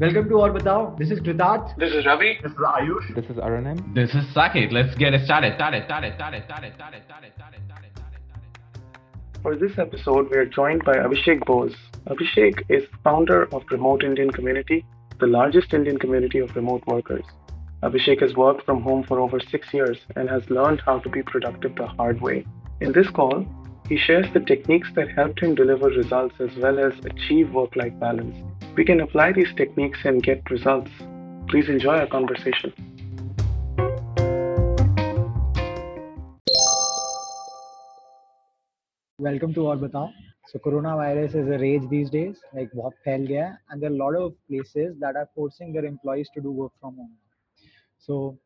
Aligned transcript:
Welcome 0.00 0.30
to 0.30 0.36
Aur 0.36 0.50
Batao. 0.50 0.96
This 0.96 1.10
is 1.10 1.20
Kritarth. 1.20 1.76
This 1.76 1.92
is 1.92 2.06
Ravi. 2.06 2.38
This 2.42 2.52
is 2.52 2.56
Ayush. 2.56 3.14
This 3.14 3.26
is 3.26 3.36
Arunim. 3.36 3.94
This 3.94 4.08
is 4.14 4.24
Saket. 4.34 4.72
Let's 4.72 4.94
get 4.94 5.12
it 5.12 5.26
started. 5.26 5.56
started, 5.56 5.84
started, 5.84 6.14
started, 6.14 6.44
started, 6.46 6.72
started, 6.74 7.02
started, 7.04 7.32
started, 7.36 7.60
started. 7.66 7.92
For 9.42 9.56
this 9.56 9.72
episode, 9.76 10.30
we 10.30 10.38
are 10.38 10.46
joined 10.46 10.86
by 10.86 10.94
Abhishek 10.94 11.44
Bose. 11.44 11.76
Abhishek 12.06 12.62
is 12.70 12.84
founder 13.04 13.54
of 13.54 13.62
Remote 13.70 14.02
Indian 14.02 14.30
Community, 14.30 14.86
the 15.18 15.26
largest 15.26 15.74
Indian 15.74 15.98
community 15.98 16.38
of 16.38 16.56
remote 16.56 16.82
workers. 16.86 17.24
Abhishek 17.82 18.22
has 18.22 18.34
worked 18.34 18.64
from 18.64 18.80
home 18.80 19.04
for 19.04 19.20
over 19.20 19.38
six 19.38 19.68
years 19.74 19.98
and 20.16 20.30
has 20.30 20.48
learned 20.48 20.80
how 20.80 21.00
to 21.00 21.10
be 21.10 21.22
productive 21.22 21.76
the 21.76 21.88
hard 21.88 22.22
way. 22.22 22.46
In 22.80 22.92
this 22.92 23.10
call, 23.10 23.44
he 23.90 23.96
shares 23.96 24.26
the 24.32 24.38
techniques 24.38 24.88
that 24.94 25.10
helped 25.10 25.40
him 25.40 25.56
deliver 25.56 25.88
results 25.88 26.36
as 26.38 26.56
well 26.58 26.78
as 26.78 26.92
achieve 27.04 27.52
work 27.52 27.74
life 27.74 27.92
balance. 27.98 28.36
We 28.76 28.84
can 28.84 29.00
apply 29.00 29.32
these 29.32 29.52
techniques 29.56 29.98
and 30.04 30.22
get 30.22 30.48
results. 30.48 30.92
Please 31.48 31.68
enjoy 31.68 31.96
our 31.96 32.06
conversation. 32.06 32.72
Welcome 39.18 39.54
to 39.54 39.66
Aur 39.66 39.76
Batao. 39.76 40.12
So 40.52 40.60
coronavirus 40.60 41.34
is 41.34 41.48
a 41.48 41.58
rage 41.58 41.82
these 41.90 42.10
days. 42.10 42.38
Like 42.54 42.70
what 42.72 42.92
फैल 43.04 43.26
and 43.70 43.82
there 43.82 43.90
are 43.90 43.92
a 43.92 43.96
lot 43.96 44.14
of 44.14 44.34
places 44.48 44.94
that 45.00 45.16
are 45.16 45.28
forcing 45.34 45.72
their 45.72 45.84
employees 45.84 46.28
to 46.34 46.40
do 46.40 46.52
work 46.52 46.70
from 46.80 46.94
home. 46.94 47.16
So 47.98 48.38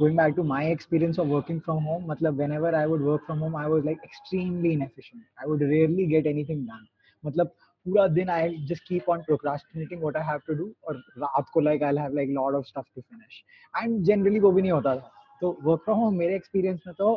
going 0.00 0.16
back 0.16 0.34
to 0.36 0.44
my 0.50 0.64
experience 0.72 1.18
of 1.22 1.32
working 1.36 1.60
from 1.68 1.78
home 1.90 2.04
matlab 2.10 2.42
whenever 2.42 2.74
i 2.80 2.84
would 2.90 3.08
work 3.12 3.24
from 3.26 3.40
home, 3.44 3.56
i 3.56 3.66
was, 3.66 3.84
like, 3.84 4.04
extremely 4.04 4.72
inefficient. 4.72 5.22
I 5.42 5.46
would 5.46 5.62
rarely 5.72 6.06
get 6.12 6.30
anything 6.34 6.68
done. 6.74 6.84
matlab 7.24 7.56
पूरा 7.86 8.06
दिन 8.14 8.28
I 8.30 8.56
just 8.68 8.82
keep 8.88 9.08
on 9.10 9.20
procrastinating 9.26 10.00
what 10.00 10.16
I 10.16 10.24
have 10.26 10.40
to 10.46 10.54
do 10.54 10.64
और 10.88 10.96
रात 11.18 11.46
को 11.52 11.60
like 11.60 11.82
I 11.82 11.96
have 11.96 12.14
like 12.14 12.30
lot 12.30 12.54
of 12.54 12.64
stuff 12.66 12.86
to 12.94 13.00
finish 13.00 13.42
and 13.74 14.02
generally 14.04 14.40
वो 14.40 14.50
भी 14.52 14.62
नहीं 14.62 14.72
होता 14.72 14.94
था। 14.96 15.10
तो 15.40 15.56
वर्क 15.64 15.80
फ्रॉम 15.84 15.98
होम 15.98 16.16
मेरे 16.18 16.34
एक्सपीरियंस 16.36 16.80
में 16.86 16.94
तो 16.98 17.08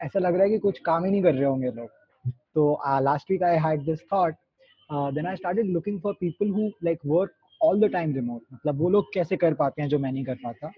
ऐसा 0.00 0.18
लग 0.18 0.34
रहा 0.34 0.42
है 0.42 0.50
कि 0.50 0.58
कुछ 0.58 0.78
काम 0.86 1.04
ही 1.04 1.10
नहीं 1.10 1.22
कर 1.22 1.34
रहे 1.34 1.44
होंगे 1.44 1.70
लोग। 1.76 1.88
तो 2.54 2.80
last 3.02 3.30
week 3.30 3.42
I 3.42 3.58
had 3.66 3.84
this 3.84 4.00
thought 4.12 4.34
then 5.14 5.26
I 5.26 5.36
started 5.36 5.66
looking 5.72 6.00
for 6.02 6.14
people 6.20 6.50
who 6.54 6.70
like 6.84 6.98
work 7.06 7.32
all 7.62 7.80
the 7.80 7.92
time 7.92 8.14
remote 8.14 8.42
मतलब 8.54 8.80
वो 8.80 8.90
लोग 8.90 9.12
कैसे 9.14 9.36
कर 9.36 9.54
पाते 9.54 9.82
हैं 9.82 9.88
जो 9.88 9.98
मैं 9.98 10.12
नहीं 10.12 10.24
कर 10.24 10.38
पाता। 10.44 10.72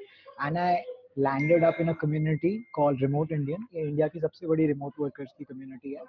And 0.46 0.58
I 0.58 0.74
landed 1.15 1.63
up 1.63 1.79
in 1.79 1.89
a 1.89 1.95
community 1.95 2.65
called 2.75 3.01
Remote 3.01 3.31
Indian. 3.31 3.67
ये 3.75 3.87
इंडिया 3.87 4.07
की 4.07 4.19
सबसे 4.19 4.47
बड़ी 4.47 4.67
remote 4.73 4.99
workers 4.99 5.31
की 5.37 5.47
community 5.47 5.95
है. 5.95 6.03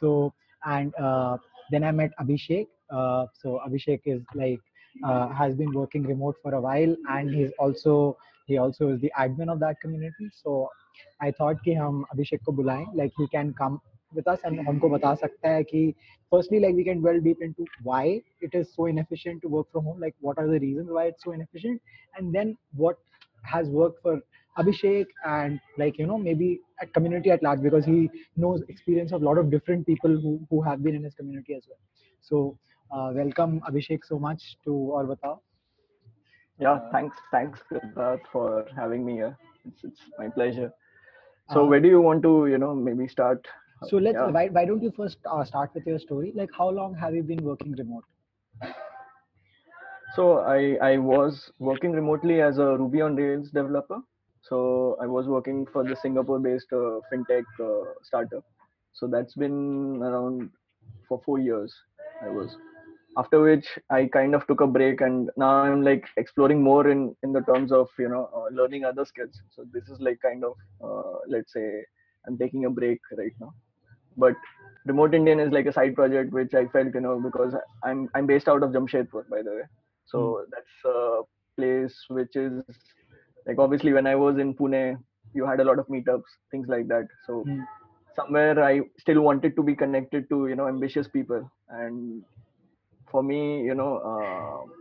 So 0.00 0.32
and 0.64 0.94
uh, 0.96 1.36
then 1.70 1.84
I 1.84 1.92
met 1.92 2.10
Abhishek. 2.20 2.66
Uh, 2.90 3.26
so 3.42 3.60
Abhishek 3.66 4.00
is 4.06 4.22
like 4.34 4.60
uh, 5.04 5.28
has 5.28 5.54
been 5.54 5.72
working 5.72 6.02
remote 6.02 6.36
for 6.42 6.54
a 6.54 6.60
while, 6.60 6.96
and 7.10 7.34
he's 7.34 7.50
also 7.58 8.16
he 8.46 8.58
also 8.58 8.88
is 8.88 9.00
the 9.00 9.12
admin 9.18 9.52
of 9.52 9.60
that 9.60 9.80
community. 9.80 10.28
So 10.42 10.68
I 11.20 11.30
thought 11.30 11.62
कि 11.64 11.74
हम 11.74 12.04
अभिषेक 12.12 12.42
को 12.44 12.52
बुलाएं, 12.56 12.86
like 12.96 13.12
he 13.16 13.28
can 13.28 13.54
come 13.54 13.80
with 14.14 14.26
us 14.26 14.40
and 14.44 14.58
हमको 14.66 14.88
बता 14.90 15.14
सकता 15.14 15.50
है 15.50 15.64
कि 15.64 15.94
firstly 16.30 16.58
like 16.60 16.74
we 16.74 16.84
can 16.84 17.00
dwell 17.00 17.20
deep 17.20 17.42
into 17.42 17.64
why 17.82 18.20
it 18.40 18.54
is 18.54 18.72
so 18.74 18.86
inefficient 18.86 19.42
to 19.42 19.48
work 19.48 19.70
from 19.70 19.84
home, 19.84 20.00
like 20.00 20.14
what 20.20 20.38
are 20.38 20.46
the 20.48 20.58
reasons 20.58 20.90
why 20.90 21.04
it's 21.04 21.22
so 21.22 21.32
inefficient, 21.32 21.80
and 22.16 22.34
then 22.34 22.56
what 22.74 22.98
has 23.44 23.68
worked 23.68 24.02
for 24.02 24.20
Abhishek 24.57 25.07
and 25.25 25.59
like 25.77 25.97
you 25.97 26.05
know 26.07 26.17
maybe 26.17 26.59
at 26.81 26.93
community 26.93 27.31
at 27.31 27.41
large 27.43 27.61
because 27.61 27.85
he 27.85 28.09
knows 28.35 28.61
experience 28.69 29.11
of 29.11 29.21
a 29.21 29.25
lot 29.25 29.37
of 29.37 29.49
different 29.51 29.85
people 29.85 30.11
who 30.25 30.39
who 30.49 30.61
have 30.61 30.83
been 30.83 30.95
in 30.95 31.03
his 31.03 31.13
community 31.15 31.55
as 31.55 31.63
well. 31.69 31.79
So 32.21 32.57
uh, 32.91 33.11
welcome 33.15 33.61
Abhishek 33.69 34.05
so 34.05 34.19
much 34.19 34.57
to 34.65 34.71
Aur 34.93 35.05
Batao. 35.05 35.39
Yeah, 36.59 36.79
thanks, 36.91 37.17
thanks 37.31 37.59
Siddharth, 37.71 38.21
for 38.31 38.65
having 38.75 39.05
me 39.05 39.13
here. 39.13 39.37
It's, 39.65 39.83
it's 39.83 40.01
my 40.17 40.29
pleasure. 40.29 40.71
So 41.49 41.63
Uh, 41.63 41.65
where 41.65 41.79
do 41.79 41.87
you 41.89 42.01
want 42.01 42.23
to, 42.23 42.47
you 42.47 42.57
know, 42.57 42.73
maybe 42.75 43.07
start? 43.07 43.45
So 43.89 43.97
let's 43.97 44.17
Yeah. 44.17 44.29
why, 44.31 44.47
why 44.49 44.65
don't 44.65 44.81
you 44.81 44.91
first 44.91 45.17
uh, 45.25 45.43
start 45.43 45.71
with 45.73 45.85
your 45.85 45.99
story? 45.99 46.31
Like 46.35 46.49
how 46.57 46.69
long 46.69 46.95
have 46.95 47.15
you 47.15 47.23
been 47.23 47.43
working 47.43 47.73
remote? 47.73 48.03
So 50.15 50.39
I 50.39 50.77
I 50.81 50.97
was 50.97 51.51
working 51.59 51.91
remotely 51.91 52.41
as 52.41 52.57
a 52.57 52.77
Ruby 52.77 53.01
on 53.01 53.15
Rails 53.15 53.51
developer. 53.51 54.01
So 54.49 54.97
I 55.01 55.05
was 55.05 55.27
working 55.27 55.65
for 55.71 55.83
the 55.83 55.95
Singapore-based 55.95 56.71
uh, 56.73 56.99
fintech 57.11 57.45
uh, 57.59 57.93
startup. 58.03 58.43
So 58.93 59.07
that's 59.07 59.35
been 59.35 60.01
around 60.01 60.49
for 61.07 61.21
four 61.25 61.39
years. 61.39 61.73
I 62.21 62.29
was. 62.29 62.55
After 63.15 63.41
which 63.41 63.67
I 63.91 64.09
kind 64.11 64.33
of 64.33 64.45
took 64.47 64.61
a 64.61 64.67
break, 64.67 65.01
and 65.01 65.29
now 65.37 65.49
I'm 65.63 65.83
like 65.83 66.03
exploring 66.17 66.63
more 66.63 66.89
in 66.89 67.15
in 67.21 67.31
the 67.31 67.41
terms 67.41 67.71
of 67.71 67.87
you 67.99 68.09
know 68.09 68.29
uh, 68.35 68.47
learning 68.51 68.85
other 68.85 69.05
skills. 69.05 69.39
So 69.51 69.65
this 69.71 69.87
is 69.87 69.99
like 69.99 70.19
kind 70.21 70.43
of 70.43 70.53
uh, 70.83 71.19
let's 71.27 71.53
say 71.53 71.83
I'm 72.27 72.37
taking 72.37 72.65
a 72.65 72.71
break 72.71 72.99
right 73.17 73.33
now. 73.39 73.53
But 74.17 74.33
Remote 74.85 75.13
Indian 75.13 75.39
is 75.39 75.51
like 75.51 75.67
a 75.67 75.73
side 75.73 75.95
project 75.95 76.33
which 76.33 76.53
I 76.55 76.65
felt 76.67 76.93
you 76.95 77.01
know 77.01 77.19
because 77.19 77.53
I'm 77.83 78.09
I'm 78.15 78.25
based 78.25 78.47
out 78.47 78.63
of 78.63 78.71
Jamshedpur 78.71 79.29
by 79.29 79.43
the 79.43 79.51
way. 79.51 79.67
So 80.05 80.45
that's 80.51 80.95
a 80.95 81.21
place 81.55 81.95
which 82.09 82.35
is 82.35 82.63
like 83.47 83.59
obviously 83.59 83.93
when 83.93 84.07
I 84.07 84.15
was 84.15 84.37
in 84.37 84.53
Pune, 84.55 84.97
you 85.33 85.45
had 85.45 85.59
a 85.59 85.63
lot 85.63 85.79
of 85.79 85.87
meetups, 85.87 86.29
things 86.51 86.67
like 86.67 86.87
that. 86.87 87.07
So 87.27 87.45
Hmm. 87.45 87.63
somewhere 88.15 88.63
I 88.63 88.81
still 88.99 89.21
wanted 89.21 89.55
to 89.55 89.63
be 89.63 89.75
connected 89.75 90.29
to 90.29 90.47
you 90.47 90.55
know 90.55 90.67
ambitious 90.67 91.07
people, 91.07 91.49
and 91.69 92.23
for 93.11 93.23
me, 93.23 93.61
you 93.63 93.75
know, 93.75 93.97
uh, 94.11 94.71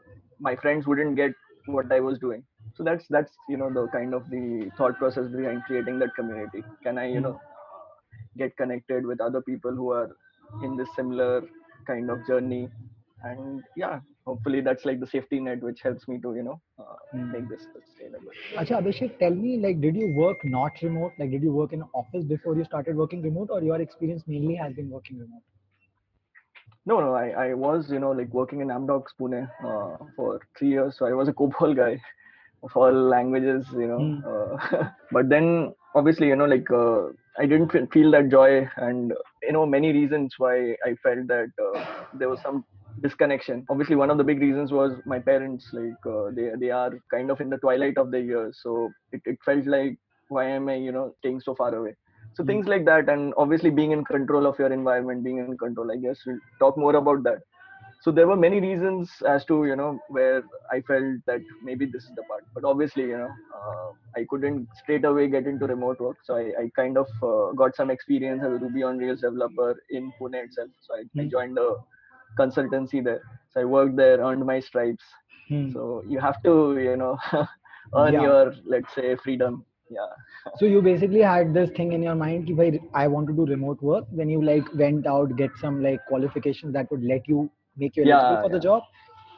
my 0.40 0.56
friends 0.56 0.86
wouldn't 0.86 1.16
get 1.16 1.32
what 1.66 1.90
I 1.92 2.00
was 2.00 2.18
doing. 2.18 2.44
So 2.76 2.82
that's 2.84 3.06
that's 3.08 3.32
you 3.48 3.56
know 3.56 3.70
the 3.72 3.86
kind 3.88 4.14
of 4.14 4.28
the 4.30 4.70
thought 4.76 4.96
process 4.98 5.26
behind 5.28 5.62
creating 5.64 5.98
that 6.00 6.14
community. 6.14 6.62
Can 6.82 6.98
I 6.98 7.08
you 7.10 7.20
Hmm. 7.20 7.22
know 7.22 7.40
get 8.36 8.56
connected 8.56 9.06
with 9.06 9.20
other 9.20 9.40
people 9.42 9.72
who 9.72 9.90
are 9.90 10.16
in 10.62 10.76
this 10.76 10.88
similar 10.96 11.42
kind 11.86 12.10
of 12.10 12.26
journey 12.26 12.68
and 13.22 13.62
yeah 13.76 14.00
hopefully 14.26 14.60
that's 14.60 14.84
like 14.84 15.00
the 15.00 15.06
safety 15.06 15.40
net 15.40 15.62
which 15.62 15.80
helps 15.82 16.06
me 16.08 16.18
to 16.20 16.34
you 16.34 16.42
know 16.42 16.60
uh, 16.78 16.96
Hmm. 17.12 17.30
make 17.32 17.48
this 17.48 17.66
sustainable 17.72 18.32
Acha 18.58 18.76
Abhishek, 18.80 19.18
tell 19.18 19.34
me 19.34 19.56
like 19.58 19.80
did 19.80 19.96
you 19.96 20.08
work 20.16 20.44
not 20.44 20.72
remote? 20.82 21.12
Like 21.18 21.30
did 21.30 21.42
you 21.42 21.52
work 21.52 21.72
in 21.72 21.82
office 21.94 22.24
before 22.24 22.56
you 22.56 22.64
started 22.64 22.96
working 22.96 23.22
remote 23.22 23.48
or 23.50 23.62
your 23.62 23.80
experience 23.80 24.22
mainly 24.26 24.54
has 24.56 24.72
been 24.74 24.90
working 24.90 25.18
remote? 25.18 25.42
no 26.86 27.00
no 27.00 27.14
i, 27.14 27.28
I 27.46 27.54
was 27.54 27.90
you 27.90 27.98
know 27.98 28.10
like 28.12 28.32
working 28.32 28.60
in 28.60 28.68
amdocs 28.76 29.14
pune 29.20 29.40
uh, 29.70 29.96
for 30.16 30.40
three 30.58 30.70
years 30.70 30.96
so 30.98 31.06
i 31.06 31.12
was 31.20 31.28
a 31.28 31.32
cobol 31.40 31.74
guy 31.76 31.94
of 32.64 32.70
all 32.76 32.92
languages 33.14 33.66
you 33.72 33.88
know 33.92 34.02
Hmm. 34.02 34.20
uh, 34.30 34.86
but 35.12 35.28
then 35.28 35.72
obviously 35.94 36.28
you 36.28 36.36
know 36.36 36.50
like 36.54 36.70
uh, 36.82 37.02
i 37.42 37.46
didn't 37.52 37.92
feel 37.96 38.10
that 38.16 38.28
joy 38.36 38.50
and 38.88 39.12
you 39.42 39.52
know 39.52 39.64
many 39.66 39.92
reasons 39.92 40.34
why 40.38 40.54
i 40.88 40.94
felt 41.06 41.26
that 41.34 41.50
uh, 41.68 41.80
there 42.12 42.28
was 42.34 42.40
some 42.42 42.64
disconnection 43.02 43.64
obviously 43.70 43.96
one 43.96 44.10
of 44.10 44.18
the 44.18 44.24
big 44.30 44.40
reasons 44.40 44.72
was 44.72 44.92
my 45.06 45.18
parents 45.18 45.68
like 45.72 46.02
uh, 46.14 46.26
they 46.36 46.46
they 46.62 46.70
are 46.70 46.92
kind 47.14 47.30
of 47.30 47.40
in 47.40 47.50
the 47.50 47.58
twilight 47.64 47.98
of 47.98 48.10
their 48.10 48.26
years 48.32 48.58
so 48.62 48.90
it, 49.12 49.20
it 49.24 49.38
felt 49.44 49.66
like 49.66 49.96
why 50.28 50.44
am 50.58 50.68
i 50.68 50.74
you 50.74 50.92
know 50.92 51.06
staying 51.18 51.40
so 51.40 51.54
far 51.54 51.74
away 51.74 51.94
so 52.34 52.44
Hmm. 52.44 52.52
things 52.52 52.66
like 52.66 52.84
that 52.86 53.08
and 53.08 53.34
obviously 53.36 53.70
being 53.70 53.92
in 53.92 54.04
control 54.04 54.46
of 54.46 54.58
your 54.58 54.72
environment 54.72 55.24
being 55.24 55.38
in 55.38 55.50
control 55.52 55.84
i 55.86 55.90
guess 55.96 56.14
we'll 56.18 56.34
talk 56.54 56.70
more 56.76 56.90
about 56.90 57.16
that 57.18 57.38
so 58.00 58.10
there 58.10 58.26
were 58.26 58.36
many 58.36 58.60
reasons 58.60 59.10
as 59.26 59.44
to 59.44 59.56
you 59.66 59.76
know 59.76 59.90
where 60.08 60.42
i 60.72 60.80
felt 60.90 61.18
that 61.26 61.40
maybe 61.62 61.86
this 61.92 62.04
is 62.08 62.14
the 62.16 62.24
part 62.30 62.44
but 62.54 62.64
obviously 62.70 63.04
you 63.12 63.18
know 63.22 63.32
uh, 63.58 63.88
i 64.20 64.24
couldn't 64.30 64.66
straight 64.80 65.04
away 65.04 65.26
get 65.28 65.46
into 65.52 65.66
remote 65.66 65.98
work 66.00 66.16
so 66.24 66.36
i, 66.36 66.46
I 66.62 66.70
kind 66.76 66.96
of 66.98 67.08
uh, 67.30 67.52
got 67.62 67.76
some 67.76 67.90
experience 67.90 68.42
as 68.44 68.52
a 68.52 68.58
ruby 68.64 68.82
on 68.82 68.98
rails 68.98 69.20
developer 69.20 69.74
in 69.90 70.12
pune 70.20 70.34
itself 70.44 70.70
so 70.80 70.94
I, 70.96 71.02
I 71.22 71.26
Hmm. 71.26 71.30
joined 71.30 71.58
a 71.58 71.68
consultancy 72.38 73.02
there. 73.02 73.22
So 73.50 73.60
I 73.60 73.64
worked 73.64 73.96
there, 73.96 74.18
earned 74.18 74.44
my 74.44 74.60
stripes. 74.60 75.04
Hmm. 75.48 75.70
So 75.72 76.02
you 76.08 76.18
have 76.20 76.42
to, 76.44 76.78
you 76.78 76.96
know, 76.96 77.18
earn 77.96 78.14
yeah. 78.14 78.22
your 78.22 78.54
let's 78.64 78.94
say 78.94 79.16
freedom. 79.16 79.64
Yeah. 79.90 80.06
so 80.58 80.64
you 80.64 80.80
basically 80.80 81.20
had 81.20 81.52
this 81.52 81.70
thing 81.76 81.92
in 81.92 82.02
your 82.02 82.14
mind 82.14 82.48
if 82.48 82.58
I, 82.58 83.04
I 83.04 83.08
want 83.08 83.26
to 83.26 83.34
do 83.34 83.44
remote 83.44 83.82
work 83.82 84.06
then 84.10 84.30
you 84.30 84.42
like 84.42 84.64
went 84.74 85.06
out 85.06 85.36
get 85.36 85.50
some 85.60 85.82
like 85.82 86.00
qualifications 86.08 86.72
that 86.72 86.90
would 86.90 87.02
let 87.02 87.28
you 87.28 87.50
make 87.76 87.96
you 87.96 88.04
eligible 88.04 88.30
yeah, 88.32 88.40
for 88.40 88.48
yeah. 88.48 88.52
the 88.54 88.60
job 88.60 88.82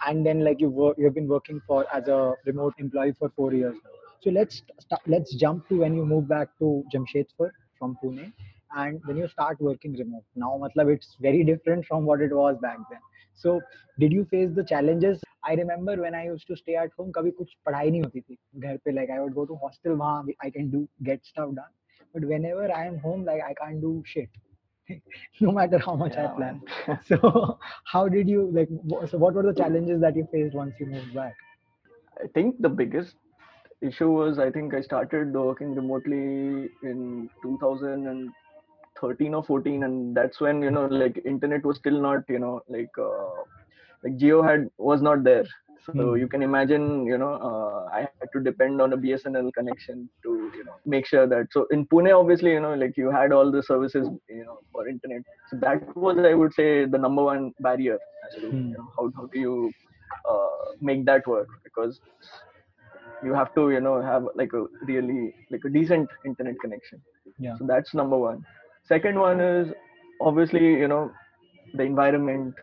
and 0.07 0.25
then 0.25 0.45
like 0.45 0.61
you 0.61 0.69
work 0.69 0.97
you've 0.97 1.15
been 1.15 1.27
working 1.27 1.61
for 1.67 1.85
as 1.93 2.07
a 2.07 2.35
remote 2.47 2.75
employee 2.79 3.15
for 3.19 3.31
four 3.35 3.53
years 3.53 3.75
so 4.21 4.31
let's 4.31 4.63
let 4.91 5.01
let's 5.07 5.35
jump 5.35 5.69
to 5.69 5.81
when 5.81 5.97
you 5.97 6.07
move 6.07 6.29
back 6.29 6.49
to 6.59 6.85
Jamshedpur 6.95 7.51
from 7.79 7.99
Pune 8.03 8.33
and 8.75 9.01
when 9.05 9.17
you 9.17 9.29
start 9.29 9.61
working 9.61 9.97
remote. 9.97 10.25
Now 10.35 10.53
matlab 10.63 10.93
it's 10.95 11.17
very 11.21 11.45
different 11.45 11.87
from 11.87 12.05
what 12.05 12.21
it 12.21 12.35
was 12.35 12.57
back 12.61 12.79
then. 12.91 13.01
So 13.35 13.61
did 13.99 14.13
you 14.13 14.25
face 14.27 14.51
the 14.55 14.65
challenges? 14.65 15.21
I 15.45 15.55
remember 15.55 15.97
when 16.01 16.15
i 16.15 16.25
used 16.27 16.47
to 16.49 16.57
stay 16.57 16.77
at 16.77 16.91
home 16.99 17.13
kabhi 17.19 17.33
kuch 17.41 17.55
padhai 17.69 17.85
nahi 17.95 18.05
hoti 18.05 18.25
thi 18.29 18.39
ghar 18.67 18.77
pe. 18.87 18.93
Like 18.99 19.11
i 19.17 19.21
would 19.21 19.35
go 19.41 19.47
to 19.53 19.59
hostel 19.65 19.97
wahan 20.05 20.33
i 20.49 20.51
can 20.51 20.71
do 20.77 20.89
get 21.11 21.25
stuff 21.33 21.55
done. 21.61 21.73
But 22.13 22.29
whenever 22.33 22.71
i 22.81 22.87
am 22.93 22.99
home 23.07 23.25
like 23.25 23.43
i 23.51 23.55
can't 23.63 23.81
do 23.89 23.95
shit. 24.15 24.41
No 25.41 25.53
matter 25.59 25.79
how 25.85 25.97
much 25.97 26.15
yeah. 26.15 26.27
i 26.31 26.37
plan 26.39 26.61
so 27.11 27.59
how 27.93 28.07
did 28.15 28.29
you 28.29 28.49
like 28.57 28.73
so 29.13 29.19
what 29.27 29.35
were 29.35 29.45
the 29.51 29.55
challenges 29.61 30.01
that 30.07 30.19
you 30.23 30.27
faced 30.33 30.55
once 30.55 30.75
you 30.79 30.87
moved 30.87 31.15
back? 31.15 31.35
I 32.23 32.27
think 32.35 32.61
the 32.67 32.69
biggest 32.69 33.17
issue 33.89 34.11
was 34.17 34.39
i 34.45 34.51
think 34.57 34.75
i 34.79 34.81
started 34.87 35.33
working 35.39 35.75
remotely 35.75 36.69
in 36.91 37.29
2000 37.43 38.07
and 38.13 38.31
2013 39.05 39.35
or 39.35 39.45
14, 39.45 40.11
and 40.11 40.17
that's 40.17 40.41
when 40.41 40.63
you 40.63 40.89
know 40.89 40.97
like 41.05 41.21
internet 41.25 41.65
was 41.65 41.79
still 41.79 42.01
not 42.01 42.23
you 42.29 42.39
know 42.41 42.63
like 42.69 42.99
uh, 42.99 43.43
like 44.05 44.17
Jio 44.19 44.45
had 44.49 44.69
was 44.79 45.03
not 45.03 45.25
there. 45.25 45.45
So 45.97 46.15
Hmm. 46.15 46.15
you 46.15 46.29
can 46.29 46.43
imagine, 46.43 47.07
you 47.07 47.19
know, 47.19 47.35
uh, 47.49 47.97
I 47.97 48.13
had 48.13 48.29
to 48.35 48.41
depend 48.41 48.81
on 48.83 48.93
a 48.93 48.97
BSNL 48.97 49.53
connection 49.53 50.09
to, 50.25 50.51
you 50.57 50.65
know, 50.65 50.79
make 50.87 51.07
sure 51.07 51.27
that. 51.27 51.47
So 51.53 51.67
in 51.71 51.87
Pune, 51.87 52.19
obviously, 52.19 52.53
you 52.53 52.61
know, 52.61 52.75
like 52.75 52.97
you 52.97 53.11
had 53.11 53.33
all 53.33 53.51
the 53.51 53.63
services, 53.63 54.09
you 54.29 54.45
know, 54.45 54.59
for 54.73 54.89
internet. 54.89 55.23
So 55.49 55.57
that 55.63 55.97
was, 55.97 56.19
I 56.19 56.35
would 56.35 56.53
say, 56.55 56.87
the 56.87 56.99
number 56.99 57.23
one 57.25 57.53
barrier 57.61 57.99
to, 58.41 58.41
Hmm. 58.51 58.73
you 58.73 58.79
know, 58.79 58.89
how 58.97 59.11
how 59.17 59.27
do 59.33 59.39
you 59.41 59.73
uh, 60.29 60.75
make 60.81 61.05
that 61.07 61.27
work? 61.27 61.49
Because 61.65 62.01
you 63.23 63.35
have 63.35 63.53
to, 63.55 63.71
you 63.71 63.81
know, 63.81 64.01
have 64.03 64.25
like 64.35 64.53
a 64.53 64.65
really 64.87 65.33
like 65.51 65.63
a 65.67 65.71
decent 65.71 66.11
internet 66.25 66.55
connection. 66.61 67.01
Yeah. 67.39 67.59
So 67.59 67.67
that's 67.67 67.95
number 67.95 68.19
one. 68.19 68.45
Second 68.87 69.19
one 69.19 69.41
is 69.41 69.73
obviously, 70.21 70.65
you 70.65 70.89
know, 70.89 71.11
the 71.75 71.83
environment. 71.83 72.55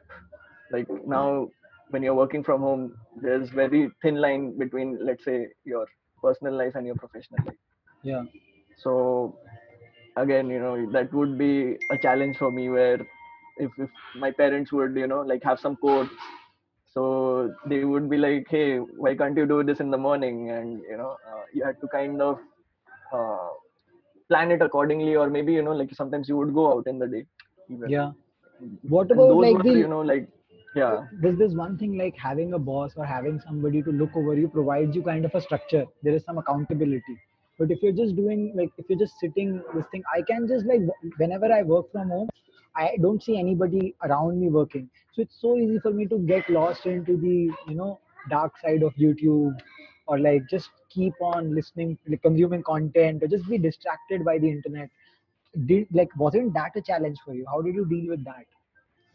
Like 0.71 0.87
now, 1.05 1.49
when 1.89 2.03
you're 2.03 2.15
working 2.15 2.43
from 2.43 2.61
home, 2.61 2.95
there's 3.21 3.49
very 3.49 3.89
thin 4.01 4.15
line 4.15 4.57
between, 4.57 4.97
let's 5.05 5.25
say, 5.25 5.47
your 5.65 5.87
personal 6.21 6.53
life 6.57 6.75
and 6.75 6.85
your 6.85 6.95
professional 6.95 7.45
life. 7.45 7.55
Yeah. 8.03 8.23
So 8.77 9.37
again, 10.15 10.49
you 10.49 10.59
know, 10.59 10.89
that 10.91 11.13
would 11.13 11.37
be 11.37 11.77
a 11.89 11.97
challenge 11.97 12.37
for 12.37 12.51
me 12.51 12.69
where 12.69 13.01
if, 13.57 13.71
if 13.77 13.89
my 14.15 14.31
parents 14.31 14.71
would, 14.71 14.95
you 14.95 15.07
know, 15.07 15.21
like 15.21 15.43
have 15.43 15.59
some 15.59 15.75
code, 15.75 16.09
so 16.93 17.53
they 17.65 17.83
would 17.83 18.09
be 18.09 18.17
like, 18.17 18.47
hey, 18.49 18.77
why 18.77 19.15
can't 19.15 19.37
you 19.37 19.45
do 19.45 19.63
this 19.63 19.79
in 19.79 19.91
the 19.91 19.97
morning? 19.97 20.49
And 20.51 20.81
you 20.89 20.97
know, 20.97 21.17
uh, 21.29 21.43
you 21.53 21.63
had 21.63 21.79
to 21.81 21.87
kind 21.87 22.21
of 22.21 22.39
uh, 23.13 23.49
plan 24.33 24.51
it 24.57 24.61
accordingly, 24.61 25.15
or 25.15 25.29
maybe 25.37 25.53
you 25.53 25.63
know, 25.69 25.77
like 25.83 25.95
sometimes 26.01 26.29
you 26.33 26.37
would 26.41 26.53
go 26.53 26.67
out 26.73 26.87
in 26.87 26.99
the 27.05 27.07
day. 27.15 27.25
Even. 27.69 27.89
Yeah. 27.89 28.11
What 28.97 29.11
about 29.11 29.27
those 29.29 29.43
like 29.45 29.57
were, 29.57 29.63
the 29.63 29.79
you 29.79 29.87
know, 29.87 30.01
like 30.01 30.27
yeah, 30.75 31.05
there's 31.21 31.37
this 31.37 31.53
one 31.53 31.77
thing 31.77 31.97
like 31.97 32.15
having 32.17 32.53
a 32.53 32.59
boss 32.59 32.93
or 32.95 33.05
having 33.05 33.39
somebody 33.45 33.81
to 33.83 33.91
look 33.91 34.15
over 34.15 34.35
you 34.35 34.47
provides 34.47 34.95
you 34.95 35.03
kind 35.03 35.25
of 35.25 35.35
a 35.35 35.41
structure 35.41 35.85
there 36.01 36.13
is 36.13 36.23
some 36.23 36.37
accountability 36.37 37.17
but 37.59 37.69
if 37.71 37.81
you're 37.81 37.97
just 38.01 38.15
doing 38.15 38.53
like 38.55 38.69
if 38.77 38.85
you're 38.87 38.99
just 38.99 39.19
sitting 39.19 39.61
this 39.73 39.85
thing 39.91 40.03
i 40.15 40.21
can 40.21 40.47
just 40.47 40.65
like 40.65 40.79
whenever 41.17 41.51
i 41.51 41.61
work 41.61 41.91
from 41.91 42.09
home 42.09 42.29
i 42.75 42.95
don't 43.01 43.21
see 43.21 43.37
anybody 43.37 43.93
around 44.03 44.39
me 44.39 44.47
working 44.49 44.89
so 45.13 45.21
it's 45.21 45.41
so 45.41 45.57
easy 45.57 45.77
for 45.79 45.91
me 45.91 46.05
to 46.05 46.19
get 46.19 46.49
lost 46.49 46.85
into 46.85 47.17
the 47.17 47.51
you 47.67 47.75
know 47.75 47.99
dark 48.29 48.53
side 48.63 48.81
of 48.81 48.93
youtube 48.95 49.53
or 50.07 50.19
like 50.19 50.41
just 50.49 50.69
keep 50.93 51.13
on 51.21 51.53
listening 51.55 51.97
like 52.07 52.21
consuming 52.21 52.63
content 52.63 53.23
or 53.23 53.27
just 53.27 53.47
be 53.49 53.57
distracted 53.57 54.25
by 54.25 54.37
the 54.37 54.49
internet 54.49 54.89
did 55.65 55.87
like 55.91 56.15
wasn't 56.17 56.53
that 56.53 56.71
a 56.75 56.81
challenge 56.81 57.17
for 57.25 57.33
you 57.33 57.45
how 57.53 57.61
did 57.61 57.75
you 57.75 57.85
deal 57.85 58.09
with 58.09 58.23
that 58.23 58.45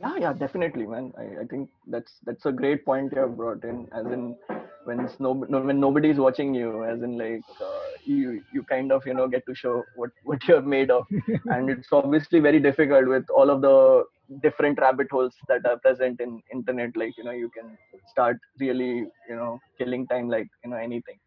yeah, 0.00 0.17
yeah, 0.20 0.32
definitely, 0.34 0.87
man. 0.87 1.12
I, 1.17 1.43
I 1.43 1.44
think 1.49 1.70
that's 1.87 2.12
that's 2.25 2.44
a 2.44 2.52
great 2.52 2.84
point 2.84 3.12
you 3.14 3.20
have 3.20 3.37
brought 3.37 3.64
in. 3.64 3.88
As 3.93 4.05
in, 4.05 4.37
when 4.84 5.08
no 5.19 5.32
when 5.32 5.81
nobody's 5.81 6.19
watching 6.19 6.55
you, 6.55 6.84
as 6.84 7.02
in 7.02 7.17
like 7.17 7.43
uh, 7.62 7.81
you 8.05 8.43
you 8.52 8.62
kind 8.62 8.93
of 8.93 9.06
you 9.06 9.14
know 9.14 9.26
get 9.26 9.46
to 9.46 9.55
show 9.55 9.82
what 9.94 10.11
what 10.25 10.46
you're 10.46 10.61
made 10.61 10.90
of, 10.90 11.06
and 11.46 11.70
it's 11.70 11.88
obviously 11.93 12.40
very 12.40 12.61
difficult 12.61 13.08
with 13.08 13.25
all 13.31 13.49
of 13.49 13.62
the 13.62 14.05
different 14.43 14.78
rabbit 14.78 15.08
holes 15.11 15.34
that 15.49 15.64
are 15.64 15.78
present 15.78 16.20
in 16.20 16.43
internet. 16.52 16.94
Like 16.94 17.17
you 17.17 17.25
know, 17.25 17.31
you 17.31 17.50
can 17.56 17.78
start 18.11 18.37
really 18.61 19.06
you 19.31 19.37
know 19.37 19.58
killing 19.78 20.06
time 20.08 20.28
like 20.28 20.49
you 20.62 20.70
know 20.70 20.76
anything. 20.76 21.19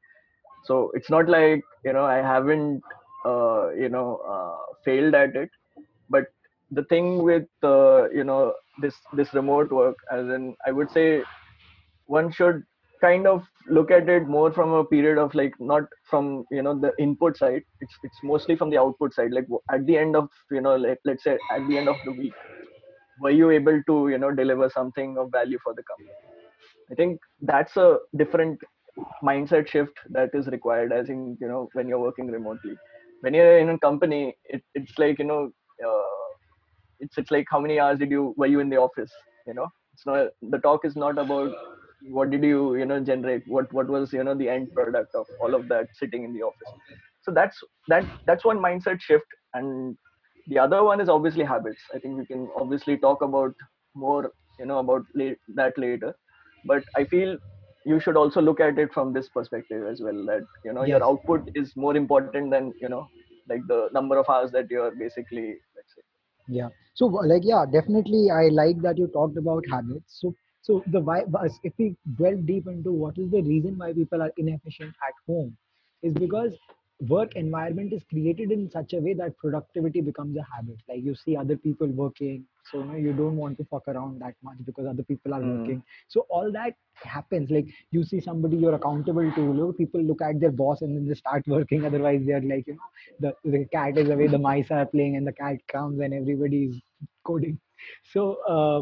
So 0.69 0.92
it's 0.95 1.10
not 1.12 1.30
like 1.30 1.63
you 1.86 1.94
know 1.94 2.06
I 2.06 2.18
haven't 2.33 2.83
uh, 3.25 3.69
you 3.83 3.89
know 3.89 4.07
uh, 4.36 4.57
failed 4.86 5.16
at 5.16 5.36
it, 5.36 5.50
but 6.10 6.25
the 6.71 6.86
thing 6.86 7.24
with 7.24 7.48
uh, 7.63 8.10
you 8.12 8.24
know 8.24 8.54
this 8.81 8.95
this 9.13 9.33
remote 9.33 9.71
work 9.77 9.98
as 10.18 10.25
in 10.36 10.44
i 10.68 10.71
would 10.77 10.89
say 10.98 11.07
one 12.07 12.31
should 12.31 12.63
kind 13.01 13.27
of 13.27 13.44
look 13.77 13.92
at 13.92 14.10
it 14.10 14.27
more 14.27 14.51
from 14.51 14.71
a 14.74 14.83
period 14.86 15.18
of 15.18 15.33
like 15.36 15.54
not 15.60 15.83
from 16.10 16.45
you 16.51 16.62
know 16.62 16.77
the 16.80 16.92
input 17.00 17.38
side. 17.38 17.63
It's 17.81 17.95
it's 18.04 18.19
mostly 18.24 18.56
from 18.57 18.69
the 18.72 18.77
output 18.77 19.13
side. 19.13 19.31
Like 19.31 19.48
at 19.72 19.86
the 19.86 19.98
end 19.98 20.15
of 20.15 20.30
you 20.51 20.62
know 20.62 20.75
like, 20.75 21.00
let's 21.06 21.24
say 21.24 21.38
at 21.51 21.68
the 21.68 21.77
end 21.77 21.89
of 21.89 21.98
the 22.06 22.13
week 22.13 22.36
were 23.19 23.31
you 23.31 23.50
able 23.51 23.81
to 23.88 24.10
you 24.10 24.18
know 24.18 24.31
deliver 24.33 24.69
something 24.69 25.18
of 25.18 25.31
value 25.31 25.60
for 25.63 25.74
the 25.75 25.83
company? 25.83 26.15
I 26.92 26.95
think 26.95 27.19
that's 27.42 27.77
a 27.77 28.00
different 28.18 28.60
mindset 29.24 29.68
shift 29.68 29.98
that 30.12 30.30
is 30.34 30.48
required 30.48 30.92
as 30.94 31.10
in 31.10 31.38
you 31.42 31.48
know 31.48 31.69
when 31.74 31.88
you're 31.88 32.00
working 32.00 32.28
remotely. 32.28 32.74
When 33.22 33.34
you're 33.34 33.60
in 33.60 33.69
a 33.69 33.80
company 33.80 34.36
it, 34.46 34.63
it's 34.75 34.94
like 34.98 35.19
you 35.19 35.25
know 35.25 35.51
uh, 35.86 36.16
it's 37.00 37.18
it's 37.18 37.31
like 37.31 37.46
how 37.50 37.60
many 37.60 37.80
hours 37.80 38.00
did 38.00 38.12
you 38.12 38.34
were 38.38 38.48
you 38.48 38.60
in 38.60 38.69
the 38.69 38.78
office 38.78 39.12
you 39.48 39.54
know? 39.54 39.68
It's 39.94 40.06
not 40.06 40.28
the 40.42 40.60
talk 40.60 40.86
is 40.86 40.96
not 40.96 41.18
about 41.19 41.51
what 42.10 42.30
did 42.31 42.44
you 42.44 42.75
you 42.75 42.86
know 42.86 43.00
generate 43.04 43.44
what 43.48 43.72
what 43.74 43.90
was 43.90 44.13
you 44.13 44.24
know 44.24 44.36
the 44.36 44.50
end 44.50 44.69
product 44.75 45.13
of 45.16 45.25
all 45.42 45.54
of 45.56 45.68
that 45.69 45.88
sitting 45.94 46.24
in 46.24 46.34
the 46.34 46.44
office. 46.44 46.72
So 47.24 47.31
that's 47.31 47.57
that 47.90 48.06
that's 48.25 48.46
one 48.46 48.60
mindset 48.60 49.01
shift. 49.01 49.25
And 49.54 49.98
the 50.48 50.60
other 50.60 50.84
one 50.84 51.01
is 51.01 51.10
obviously 51.10 51.44
habits. 51.44 51.81
I 51.94 52.00
think 52.00 52.18
we 52.18 52.25
can 52.25 52.48
obviously 52.60 52.98
talk 52.98 53.22
about 53.22 53.54
more 53.96 54.31
you 54.60 54.66
know 54.66 54.80
about 54.80 55.04
la- 55.16 55.40
that 55.56 55.78
later. 55.78 56.13
But 56.66 56.84
i 56.96 57.06
feel 57.06 57.38
you 57.85 57.99
should 57.99 58.17
also 58.17 58.41
look 58.41 58.59
at 58.59 58.77
it 58.77 58.93
from 58.93 59.13
this 59.13 59.29
perspective 59.29 59.85
as 59.87 60.01
well 60.01 60.25
that 60.25 60.41
you 60.65 60.73
know 60.73 60.83
your 60.83 61.03
output 61.03 61.49
is 61.55 61.75
more 61.75 61.95
important 61.95 62.51
than 62.51 62.73
you 62.81 62.89
know 62.89 63.07
like 63.49 63.61
the 63.67 63.89
number 63.93 64.17
of 64.17 64.29
hours 64.29 64.51
that 64.51 64.69
you're 64.69 64.91
basically 64.91 65.47
let's 65.75 65.95
say 65.95 66.01
Yeah. 66.47 66.69
So 66.93 67.05
like 67.05 67.43
yeah, 67.45 67.65
definitely 67.71 68.29
I 68.31 68.49
like 68.49 68.81
that 68.81 68.97
you 68.97 69.07
talked 69.07 69.37
about 69.37 69.63
habits. 69.71 70.19
So 70.21 70.33
so 70.61 70.83
the 70.87 70.99
why 70.99 71.23
if 71.63 71.73
we 71.77 71.95
delve 72.17 72.45
deep 72.45 72.67
into 72.67 72.91
what 72.91 73.17
is 73.17 73.31
the 73.31 73.41
reason 73.41 73.77
why 73.77 73.93
people 73.93 74.21
are 74.21 74.31
inefficient 74.37 74.93
at 75.07 75.13
home 75.27 75.55
is 76.03 76.13
because 76.13 76.53
work 77.07 77.36
environment 77.36 77.94
is 77.94 78.04
created 78.10 78.51
in 78.51 78.69
such 78.69 78.94
a 78.94 78.98
way 79.00 79.13
that 79.13 79.38
productivity 79.38 80.01
becomes 80.01 80.36
a 80.38 80.46
habit. 80.54 80.75
Like 80.88 81.04
you 81.04 81.16
see 81.16 81.36
other 81.38 81.56
people 81.56 81.88
working, 81.88 82.46
so 82.72 82.80
you 82.80 82.86
know 82.86 82.96
you 82.96 83.13
don't 83.13 83.38
want 83.38 83.57
to 83.57 83.66
fuck 83.66 83.88
around 83.88 84.19
that 84.22 84.36
much 84.44 84.57
because 84.66 84.86
other 84.86 85.04
people 85.04 85.34
are 85.34 85.42
Mm. 85.42 85.51
working. 85.51 85.84
So 86.10 86.25
all 86.29 86.51
that 86.51 86.74
happens. 86.96 87.50
Like 87.50 87.68
you 87.91 88.03
see 88.03 88.20
somebody 88.20 88.58
you're 88.58 88.75
accountable 88.75 89.32
to. 89.32 89.41
You 89.41 89.53
know, 89.53 89.72
people 89.72 90.01
look 90.01 90.22
at 90.22 90.39
their 90.39 90.51
boss 90.51 90.82
and 90.82 90.96
then 90.96 91.08
they 91.08 91.15
start 91.15 91.48
working. 91.56 91.86
Otherwise, 91.86 92.24
they're 92.25 92.41
like 92.53 92.68
you 92.68 92.75
know 92.82 92.89
the 93.20 93.34
the 93.58 93.65
cat 93.65 93.98
is 93.98 94.10
away, 94.10 94.27
the 94.27 94.38
mice 94.50 94.72
are 94.72 94.86
playing, 94.86 95.15
and 95.15 95.25
the 95.27 95.34
cat 95.34 95.58
comes 95.68 96.00
and 96.00 96.13
everybody 96.13 96.63
is 96.65 96.82
coding. 97.24 97.60
So 98.03 98.38
uh, 98.48 98.82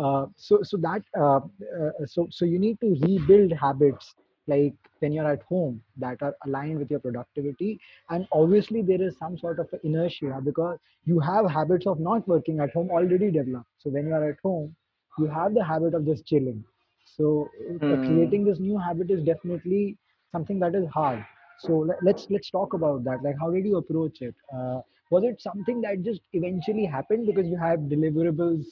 uh, 0.00 0.26
so 0.36 0.62
so 0.62 0.76
that 0.78 1.02
uh, 1.18 1.40
uh, 1.40 2.06
so 2.06 2.26
so 2.30 2.44
you 2.44 2.58
need 2.58 2.80
to 2.80 2.96
rebuild 3.06 3.52
habits 3.52 4.14
like 4.48 4.74
when 5.00 5.12
you're 5.12 5.30
at 5.30 5.42
home 5.42 5.82
that 5.98 6.22
are 6.22 6.36
aligned 6.46 6.78
with 6.78 6.90
your 6.90 7.00
productivity. 7.00 7.80
And 8.10 8.26
obviously 8.32 8.82
there 8.82 9.02
is 9.02 9.18
some 9.18 9.38
sort 9.38 9.60
of 9.60 9.68
inertia 9.84 10.40
because 10.44 10.78
you 11.04 11.20
have 11.20 11.50
habits 11.50 11.86
of 11.86 12.00
not 12.00 12.26
working 12.28 12.60
at 12.60 12.72
home 12.72 12.90
already 12.90 13.30
developed. 13.30 13.68
So 13.78 13.90
when 13.90 14.06
you 14.06 14.14
are 14.14 14.30
at 14.30 14.38
home 14.42 14.74
you 15.18 15.26
have 15.26 15.54
the 15.54 15.64
habit 15.64 15.94
of 15.94 16.06
just 16.06 16.26
chilling. 16.26 16.64
So 17.04 17.48
uh, 17.90 17.96
Hmm. 18.04 18.04
creating 18.04 18.44
this 18.44 18.58
new 18.60 18.78
habit 18.78 19.10
is 19.10 19.24
definitely 19.24 19.96
something 20.32 20.58
that 20.60 20.74
is 20.74 20.86
hard. 20.88 21.24
So 21.58 21.78
let, 21.78 22.02
let's 22.02 22.26
let's 22.30 22.50
talk 22.50 22.74
about 22.74 23.04
that. 23.04 23.22
Like 23.22 23.36
how 23.40 23.50
did 23.50 23.66
you 23.66 23.76
approach 23.78 24.22
it? 24.22 24.34
Uh, 24.54 24.80
was 25.10 25.24
it 25.24 25.40
something 25.40 25.80
that 25.82 26.02
just 26.02 26.20
eventually 26.32 26.84
happened 26.86 27.26
because 27.26 27.46
you 27.46 27.56
have 27.58 27.80
deliverables 27.94 28.66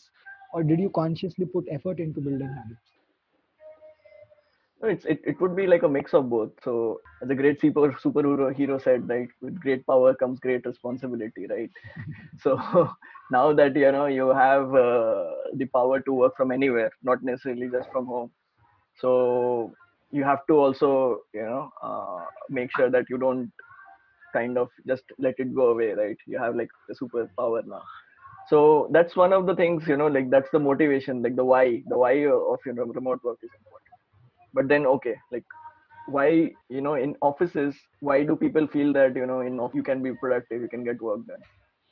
or 0.52 0.62
did 0.64 0.80
you 0.80 0.90
consciously 0.90 1.47
put 1.47 1.66
effort 1.71 2.00
into 2.00 2.21
building 2.21 2.49
habits 2.49 2.96
it's 4.83 5.04
it, 5.06 5.21
it 5.25 5.40
would 5.40 5.56
be 5.56 5.66
like 5.66 5.83
a 5.83 5.88
mix 5.88 6.12
of 6.14 6.28
both. 6.30 6.50
So 6.62 7.00
as 7.23 7.30
a 7.30 7.35
great 7.35 7.61
super 7.61 7.92
superhero 7.92 8.54
hero 8.54 8.78
said, 8.78 9.09
right, 9.09 9.28
with 9.40 9.59
great 9.61 9.87
power 9.87 10.14
comes 10.14 10.38
great 10.40 10.66
responsibility, 10.66 11.47
right? 11.49 11.71
so 12.40 12.59
now 13.30 13.52
that 13.54 13.75
you 13.76 13.90
know 13.92 14.06
you 14.06 14.28
have 14.28 14.75
uh, 14.75 15.30
the 15.54 15.66
power 15.75 16.00
to 16.00 16.12
work 16.12 16.37
from 16.37 16.52
anywhere, 16.52 16.90
not 17.02 17.23
necessarily 17.23 17.68
just 17.71 17.88
from 17.90 18.06
home. 18.06 18.30
So 19.00 19.73
you 20.12 20.25
have 20.25 20.47
to 20.49 20.54
also 20.59 21.21
you 21.35 21.42
know 21.42 21.71
uh, 21.83 22.25
make 22.50 22.71
sure 22.76 22.90
that 22.90 23.06
you 23.11 23.18
don't 23.18 23.52
kind 24.33 24.59
of 24.59 24.68
just 24.87 25.04
let 25.18 25.35
it 25.38 25.54
go 25.54 25.68
away, 25.71 25.92
right? 25.92 26.16
You 26.26 26.38
have 26.38 26.56
like 26.56 26.71
the 26.88 26.95
superpower 26.95 27.64
now. 27.66 27.83
So 28.49 28.88
that's 28.92 29.16
one 29.16 29.33
of 29.33 29.47
the 29.47 29.56
things 29.56 29.85
you 29.88 29.97
know, 29.97 30.06
like 30.09 30.30
that's 30.30 30.50
the 30.52 30.59
motivation, 30.61 31.23
like 31.23 31.37
the 31.37 31.45
why, 31.45 31.83
the 31.88 31.99
why 31.99 32.12
of 32.26 32.59
you 32.66 32.75
know 32.75 32.85
remote 32.85 33.23
work 33.25 33.38
is 33.42 33.50
important 33.59 33.86
but 34.57 34.69
then 34.73 34.87
okay 34.95 35.15
like 35.35 35.45
why 36.07 36.27
you 36.77 36.81
know 36.81 36.95
in 36.95 37.15
offices 37.21 37.75
why 38.01 38.23
do 38.25 38.37
people 38.37 38.67
feel 38.75 38.93
that 38.93 39.17
you 39.17 39.27
know 39.31 39.41
in 39.41 39.55
you 39.75 39.83
can 39.83 40.03
be 40.03 40.13
productive 40.25 40.61
you 40.63 40.69
can 40.69 40.85
get 40.85 41.01
work 41.03 41.27
done? 41.27 41.43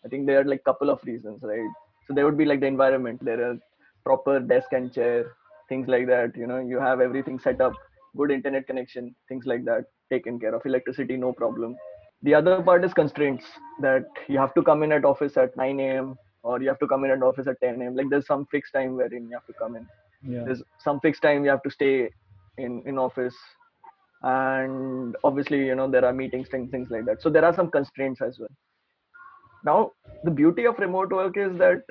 I 0.04 0.08
think 0.08 0.26
there 0.26 0.40
are 0.40 0.44
like 0.44 0.62
couple 0.64 0.90
of 0.90 1.00
reasons 1.04 1.40
right? 1.42 1.70
So 2.06 2.14
there 2.14 2.24
would 2.24 2.38
be 2.38 2.44
like 2.44 2.60
the 2.60 2.66
environment. 2.66 3.24
There 3.24 3.42
are 3.50 3.56
proper 4.04 4.38
desk 4.38 4.72
and 4.72 4.92
chair 4.92 5.24
things 5.68 5.88
like 5.88 6.06
that 6.06 6.36
you 6.36 6.46
know 6.46 6.58
you 6.58 6.78
have 6.78 7.00
everything 7.00 7.38
set 7.38 7.60
up 7.60 7.72
good 8.16 8.30
internet 8.30 8.66
connection 8.66 9.14
things 9.28 9.46
like 9.46 9.64
that 9.64 9.84
taken 10.12 10.38
care 10.38 10.54
of 10.54 10.64
electricity 10.64 11.16
no 11.16 11.32
problem. 11.32 11.76
The 12.22 12.34
other 12.34 12.62
part 12.62 12.84
is 12.84 12.94
constraints 12.94 13.44
that 13.80 14.04
you 14.28 14.38
have 14.38 14.54
to 14.54 14.62
come 14.62 14.82
in 14.82 14.92
at 14.92 15.04
office 15.04 15.36
at 15.36 15.56
9 15.56 15.80
a.m 15.80 16.16
or 16.42 16.60
you 16.62 16.68
have 16.68 16.78
to 16.78 16.86
come 16.86 17.04
in 17.04 17.10
at 17.10 17.22
office 17.22 17.46
at 17.46 17.60
10 17.60 17.82
a.m 17.82 17.96
like 17.96 18.10
there's 18.10 18.26
some 18.26 18.46
fixed 18.46 18.74
time 18.74 18.94
wherein 18.96 19.24
you 19.28 19.36
have 19.38 19.46
to 19.46 19.54
come 19.54 19.76
in. 19.76 19.86
Yeah. 20.26 20.44
there's 20.44 20.62
some 20.78 21.00
fixed 21.00 21.22
time 21.22 21.44
you 21.44 21.50
have 21.50 21.62
to 21.62 21.70
stay 21.70 22.10
in 22.58 22.82
in 22.86 22.98
office. 22.98 23.34
And 24.22 25.16
obviously 25.22 25.66
you 25.66 25.74
know 25.74 25.90
there 25.90 26.04
are 26.04 26.12
meetings 26.12 26.48
things 26.48 26.70
things 26.70 26.88
like 26.90 27.04
that. 27.06 27.22
So 27.22 27.30
there 27.30 27.44
are 27.44 27.54
some 27.54 27.70
constraints 27.70 28.20
as 28.22 28.38
well. 28.38 28.54
Now 29.64 29.92
the 30.24 30.30
beauty 30.30 30.66
of 30.66 30.78
remote 30.78 31.10
work 31.12 31.36
is 31.36 31.56
that 31.58 31.82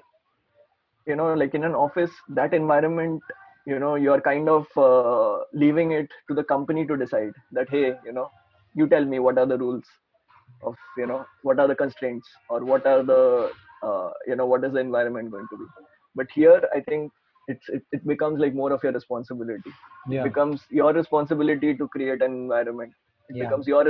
you 1.05 1.15
know 1.15 1.33
like 1.33 1.53
in 1.53 1.63
an 1.63 1.75
office 1.75 2.11
that 2.29 2.53
environment 2.53 3.21
you 3.65 3.79
know 3.79 3.95
you're 3.95 4.21
kind 4.21 4.49
of 4.49 4.65
uh, 4.77 5.43
leaving 5.53 5.91
it 5.91 6.09
to 6.27 6.35
the 6.35 6.43
company 6.43 6.85
to 6.85 6.97
decide 6.97 7.33
that 7.51 7.69
hey 7.69 7.93
you 8.05 8.13
know 8.13 8.29
you 8.75 8.87
tell 8.87 9.05
me 9.05 9.19
what 9.19 9.37
are 9.37 9.45
the 9.45 9.57
rules 9.57 9.83
of 10.63 10.75
you 10.97 11.05
know 11.05 11.25
what 11.43 11.59
are 11.59 11.67
the 11.67 11.75
constraints 11.75 12.27
or 12.49 12.63
what 12.63 12.85
are 12.85 13.03
the 13.03 13.51
uh, 13.83 14.09
you 14.27 14.35
know 14.35 14.45
what 14.45 14.63
is 14.63 14.73
the 14.73 14.79
environment 14.79 15.31
going 15.31 15.47
to 15.51 15.57
be. 15.57 15.65
But 16.15 16.27
here 16.33 16.61
i 16.75 16.79
think 16.79 17.11
it's 17.47 17.69
it, 17.69 17.83
it 17.91 18.05
becomes 18.07 18.39
like 18.39 18.53
more 18.53 18.71
of 18.73 18.83
your 18.83 18.93
responsibility 18.93 19.71
Yeah. 20.09 20.23
becomes 20.23 20.61
your 20.69 20.93
responsibility 20.93 21.75
to 21.75 21.87
create 21.95 22.21
an 22.21 22.33
environment 22.43 22.93
it 23.29 23.37
Yeah. 23.37 23.43
becomes 23.45 23.67
your 23.67 23.83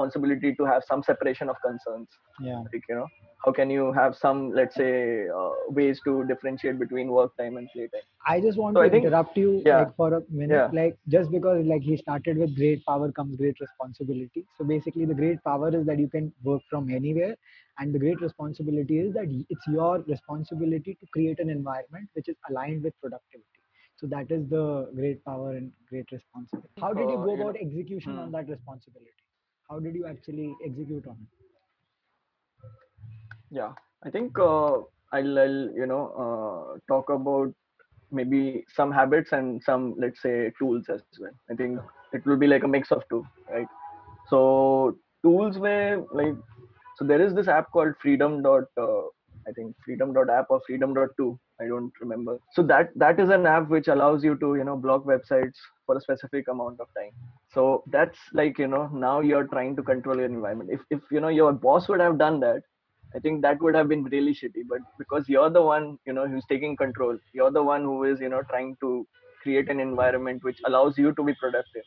responsibility 0.00 0.54
to 0.60 0.64
have 0.74 0.82
some 0.92 1.02
separation 1.12 1.70
of 1.70 1.80
concerns 1.84 2.08
Yeah. 2.50 2.62
like 2.72 2.88
you 2.92 2.96
know 3.00 3.06
how 3.44 3.52
can 3.56 3.70
you 3.70 3.92
have 3.96 4.14
some 4.20 4.38
let's 4.58 4.76
say 4.82 4.92
uh, 5.40 5.50
ways 5.78 6.00
to 6.06 6.12
differentiate 6.30 6.78
between 6.84 7.10
work 7.18 7.36
time 7.40 7.56
and 7.62 7.68
play 7.74 7.88
time 7.94 8.06
I 8.32 8.40
just 8.44 8.58
want 8.58 8.76
So 8.76 8.80
to 8.82 8.86
I 8.86 8.90
think- 8.92 9.04
interrupt 9.06 9.36
you 9.42 9.50
yeah. 9.66 9.78
like 9.80 9.96
for 9.98 10.08
a 10.14 10.20
minute. 10.38 10.56
Yeah. 10.60 10.70
Like 10.78 10.94
just 11.14 11.30
because 11.34 11.64
like 11.72 11.82
he 11.88 11.96
started 12.04 12.38
with 12.42 12.56
great 12.56 12.84
power 12.88 13.10
comes 13.18 13.36
great 13.42 13.60
responsibility. 13.64 14.44
So 14.58 14.64
basically 14.70 15.04
the 15.10 15.14
great 15.20 15.44
power 15.44 15.68
is 15.80 15.86
that 15.90 16.00
you 16.04 16.08
can 16.14 16.32
work 16.48 16.62
from 16.72 16.90
anywhere 16.98 17.36
and 17.78 17.94
the 17.94 18.00
great 18.04 18.20
responsibility 18.26 18.98
is 19.04 19.14
that 19.18 19.28
it's 19.56 19.68
your 19.76 19.92
responsibility 20.14 20.96
to 21.02 21.06
create 21.18 21.38
an 21.46 21.50
environment 21.50 22.08
which 22.14 22.28
is 22.34 22.36
aligned 22.50 22.82
with 22.88 22.98
productivity. 23.00 23.62
So 24.00 24.06
that 24.16 24.30
is 24.38 24.48
the 24.56 24.90
great 25.00 25.24
power 25.24 25.52
and 25.60 25.70
great 25.88 26.10
responsibility. 26.18 26.84
How 26.86 26.92
did 26.92 27.08
you 27.14 27.18
go 27.28 27.34
about 27.40 27.56
execution 27.68 28.18
on 28.18 28.26
Hmm. 28.26 28.36
that 28.38 28.48
responsibility? 28.56 29.25
How 29.68 29.78
did 29.80 29.94
you 29.94 30.06
actually 30.06 30.56
execute 30.64 31.06
on 31.06 31.16
it? 31.20 31.28
yeah 33.50 33.72
i 34.04 34.10
think 34.10 34.38
uh, 34.38 34.76
I'll, 35.12 35.38
I'll 35.38 35.60
you 35.80 35.86
know 35.86 36.04
uh, 36.24 36.78
talk 36.92 37.10
about 37.10 37.52
maybe 38.10 38.64
some 38.74 38.92
habits 38.92 39.32
and 39.32 39.62
some 39.62 39.94
let's 39.98 40.22
say 40.22 40.52
tools 40.58 40.84
as 40.88 41.02
well 41.20 41.32
i 41.50 41.54
think 41.54 41.66
it 42.12 42.24
will 42.26 42.36
be 42.36 42.46
like 42.46 42.52
a 42.64 42.68
mix 42.68 42.90
of 42.90 43.02
two 43.10 43.24
right 43.50 43.66
so 44.28 44.96
tools 45.24 45.58
where 45.58 46.02
like 46.12 46.34
so 46.96 47.04
there 47.04 47.20
is 47.20 47.34
this 47.34 47.48
app 47.48 47.70
called 47.72 47.94
freedom 48.00 48.42
dot 48.42 48.64
uh, 48.80 49.02
i 49.48 49.52
think 49.52 49.74
freedom.app 49.84 50.46
or 50.50 50.60
freedom.to. 50.66 51.38
i 51.60 51.66
don't 51.66 51.92
remember 52.00 52.38
so 52.52 52.62
that 52.62 52.90
that 52.96 53.20
is 53.20 53.30
an 53.30 53.46
app 53.46 53.68
which 53.68 53.88
allows 53.88 54.24
you 54.24 54.36
to 54.36 54.54
you 54.56 54.64
know 54.64 54.76
block 54.76 55.04
websites 55.04 55.58
for 55.86 55.96
a 55.96 56.00
specific 56.00 56.48
amount 56.48 56.80
of 56.80 56.88
time 56.94 57.12
so 57.52 57.82
that's 57.90 58.18
like 58.32 58.58
you 58.58 58.66
know 58.66 58.88
now 58.92 59.20
you're 59.20 59.46
trying 59.48 59.76
to 59.76 59.82
control 59.82 60.16
your 60.16 60.26
environment 60.26 60.70
if 60.70 60.80
if 60.90 61.00
you 61.10 61.20
know 61.20 61.34
your 61.40 61.52
boss 61.52 61.88
would 61.88 62.00
have 62.00 62.18
done 62.18 62.40
that 62.40 62.62
I 63.14 63.18
think 63.18 63.40
that 63.42 63.60
would 63.62 63.74
have 63.74 63.88
been 63.88 64.04
really 64.04 64.34
shitty. 64.34 64.62
But 64.68 64.80
because 64.98 65.28
you're 65.28 65.50
the 65.50 65.62
one, 65.62 65.98
you 66.06 66.12
know, 66.12 66.26
who's 66.28 66.44
taking 66.48 66.76
control, 66.76 67.16
you're 67.32 67.50
the 67.50 67.62
one 67.62 67.82
who 67.82 68.04
is, 68.04 68.20
you 68.20 68.28
know, 68.28 68.42
trying 68.50 68.76
to 68.80 69.06
create 69.42 69.70
an 69.70 69.80
environment 69.80 70.42
which 70.44 70.60
allows 70.66 70.98
you 70.98 71.12
to 71.14 71.22
be 71.22 71.34
productive. 71.34 71.84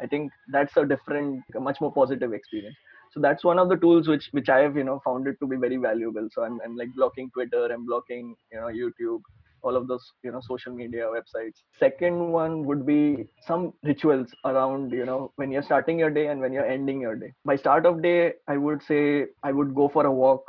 I 0.00 0.06
think 0.06 0.30
that's 0.52 0.76
a 0.76 0.84
different, 0.86 1.42
a 1.54 1.60
much 1.60 1.80
more 1.80 1.92
positive 1.92 2.32
experience. 2.32 2.76
So 3.16 3.22
that's 3.22 3.44
one 3.44 3.58
of 3.58 3.70
the 3.70 3.76
tools 3.76 4.08
which 4.08 4.28
which 4.32 4.50
I 4.50 4.58
have, 4.58 4.76
you 4.76 4.84
know, 4.84 5.00
found 5.02 5.26
it 5.26 5.36
to 5.40 5.46
be 5.46 5.56
very 5.56 5.78
valuable. 5.78 6.28
So 6.32 6.44
I'm, 6.44 6.60
I'm 6.62 6.76
like 6.76 6.90
blocking 6.94 7.30
Twitter, 7.30 7.64
I'm 7.72 7.86
blocking, 7.86 8.36
you 8.52 8.60
know, 8.60 8.66
YouTube, 8.66 9.22
all 9.62 9.74
of 9.74 9.88
those, 9.88 10.12
you 10.22 10.30
know, 10.32 10.42
social 10.46 10.74
media 10.74 11.06
websites. 11.06 11.62
Second 11.80 12.30
one 12.30 12.66
would 12.66 12.84
be 12.84 13.26
some 13.46 13.72
rituals 13.82 14.28
around, 14.44 14.92
you 14.92 15.06
know, 15.06 15.32
when 15.36 15.50
you're 15.50 15.62
starting 15.62 15.98
your 15.98 16.10
day 16.10 16.26
and 16.26 16.42
when 16.42 16.52
you're 16.52 16.66
ending 16.66 17.00
your 17.00 17.16
day. 17.16 17.32
By 17.46 17.56
start 17.56 17.86
of 17.86 18.02
day, 18.02 18.34
I 18.48 18.58
would 18.58 18.82
say 18.82 19.28
I 19.42 19.50
would 19.50 19.74
go 19.74 19.88
for 19.88 20.04
a 20.04 20.12
walk. 20.12 20.44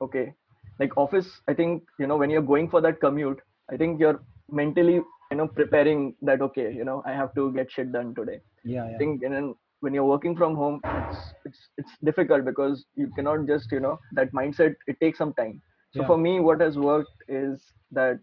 Okay. 0.00 0.34
Like 0.80 0.96
office, 0.96 1.28
I 1.46 1.54
think, 1.54 1.84
you 2.00 2.08
know, 2.08 2.16
when 2.16 2.28
you're 2.28 2.42
going 2.42 2.68
for 2.68 2.80
that 2.80 3.00
commute, 3.00 3.40
I 3.70 3.76
think 3.76 4.00
you're 4.00 4.20
mentally, 4.50 4.94
you 4.94 5.36
know, 5.36 5.46
preparing 5.46 6.16
that, 6.22 6.42
okay, 6.42 6.72
you 6.72 6.84
know, 6.84 7.04
I 7.06 7.12
have 7.12 7.32
to 7.36 7.52
get 7.52 7.70
shit 7.70 7.92
done 7.92 8.16
today. 8.16 8.40
Yeah, 8.64 8.84
I 8.84 8.96
think 8.98 9.22
and 9.22 9.32
then 9.32 9.54
when 9.84 9.94
you're 9.94 10.04
working 10.12 10.36
from 10.36 10.56
home, 10.56 10.82
it's 10.96 11.34
it's 11.44 11.68
it's 11.78 11.92
difficult 12.04 12.44
because 12.44 12.84
you 12.96 13.10
cannot 13.16 13.46
just 13.46 13.72
you 13.72 13.80
know 13.80 13.98
that 14.12 14.32
mindset. 14.32 14.74
It 14.86 14.98
takes 15.00 15.18
some 15.18 15.34
time. 15.34 15.62
So 15.92 16.04
Yeah. 16.04 16.12
for 16.12 16.18
me, 16.18 16.40
what 16.40 16.60
has 16.60 16.78
worked 16.78 17.22
is 17.28 17.62
that 17.92 18.18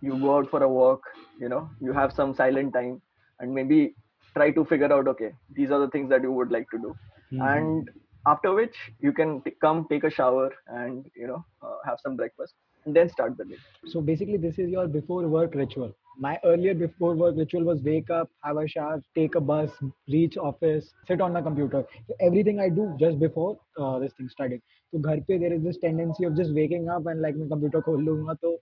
you 0.00 0.18
go 0.18 0.36
out 0.36 0.50
for 0.50 0.62
a 0.62 0.68
walk. 0.68 1.00
You 1.38 1.48
know, 1.48 1.70
you 1.80 1.92
have 1.92 2.12
some 2.12 2.34
silent 2.34 2.74
time, 2.74 3.00
and 3.40 3.54
maybe 3.54 3.96
try 4.36 4.50
to 4.52 4.64
figure 4.64 4.92
out 4.92 5.08
okay, 5.08 5.32
these 5.54 5.70
are 5.70 5.80
the 5.80 5.90
things 5.90 6.10
that 6.10 6.22
you 6.22 6.32
would 6.32 6.50
like 6.52 6.68
to 6.70 6.78
do, 6.78 6.94
Mhm. 7.32 7.52
and 7.52 7.88
after 8.26 8.52
which 8.54 8.76
you 9.00 9.12
can 9.12 9.42
t- 9.42 9.52
come 9.60 9.86
take 9.90 10.04
a 10.04 10.10
shower 10.10 10.50
and 10.68 11.04
you 11.16 11.26
know 11.26 11.44
uh, 11.62 11.76
have 11.86 11.98
some 12.02 12.16
breakfast 12.16 12.54
and 12.85 12.95
then 12.95 13.09
start 13.09 13.37
the 13.37 13.45
day. 13.45 13.57
So 13.87 14.01
basically, 14.01 14.37
this 14.37 14.57
is 14.59 14.69
your 14.69 14.87
before 14.87 15.27
work 15.27 15.55
ritual. 15.55 15.93
My 16.19 16.39
earlier 16.43 16.73
before 16.73 17.15
work 17.15 17.35
ritual 17.37 17.63
was 17.63 17.81
wake 17.83 18.09
up, 18.09 18.29
have 18.43 18.57
a 18.57 18.67
shower, 18.67 19.03
take 19.15 19.35
a 19.35 19.41
bus, 19.41 19.71
reach 20.07 20.37
office, 20.37 20.93
sit 21.07 21.21
on 21.21 21.33
my 21.33 21.41
computer. 21.41 21.85
So 22.07 22.15
everything 22.19 22.59
I 22.59 22.69
do 22.69 22.95
just 22.99 23.19
before 23.19 23.59
uh, 23.79 23.99
this 23.99 24.13
thing 24.13 24.29
studying. 24.29 24.61
So 24.91 24.99
घर 24.99 25.25
पे 25.27 25.39
there 25.39 25.53
is 25.53 25.63
this 25.63 25.77
tendency 25.77 26.23
of 26.23 26.35
just 26.35 26.53
waking 26.53 26.89
up 26.89 27.05
and 27.07 27.21
like 27.21 27.35
मैं 27.35 27.49
computer 27.49 27.81
खोल 27.81 28.03
लूँगा 28.05 28.33
तो 28.41 28.57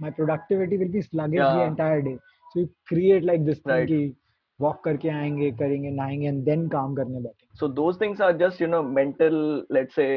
my 0.00 0.10
productivity 0.10 0.78
will 0.78 0.88
be 0.88 1.02
sluggish 1.02 1.48
the 1.48 1.60
Yeah. 1.60 1.68
entire 1.70 2.02
day. 2.02 2.18
So 2.52 2.60
you 2.60 2.70
create 2.88 3.24
like 3.24 3.44
this 3.44 3.58
thing 3.58 3.74
Right. 3.74 3.88
Walk 4.61 4.83
करके 4.83 5.09
आएँगे 5.09 5.51
करेंगे 5.51 5.89
नहाएँगे 5.89 6.27
एंड 6.27 6.43
देन 6.43 6.67
काम 6.67 6.95
करने 6.95 7.19
बैठेंगे। 7.19 7.57
So 7.59 7.67
those 7.67 8.01
things 8.01 8.21
are 8.21 8.37
just 8.37 8.61
you 8.61 8.67
know 8.67 8.83
mental 8.83 9.35
let's 9.71 9.95
say 9.95 10.07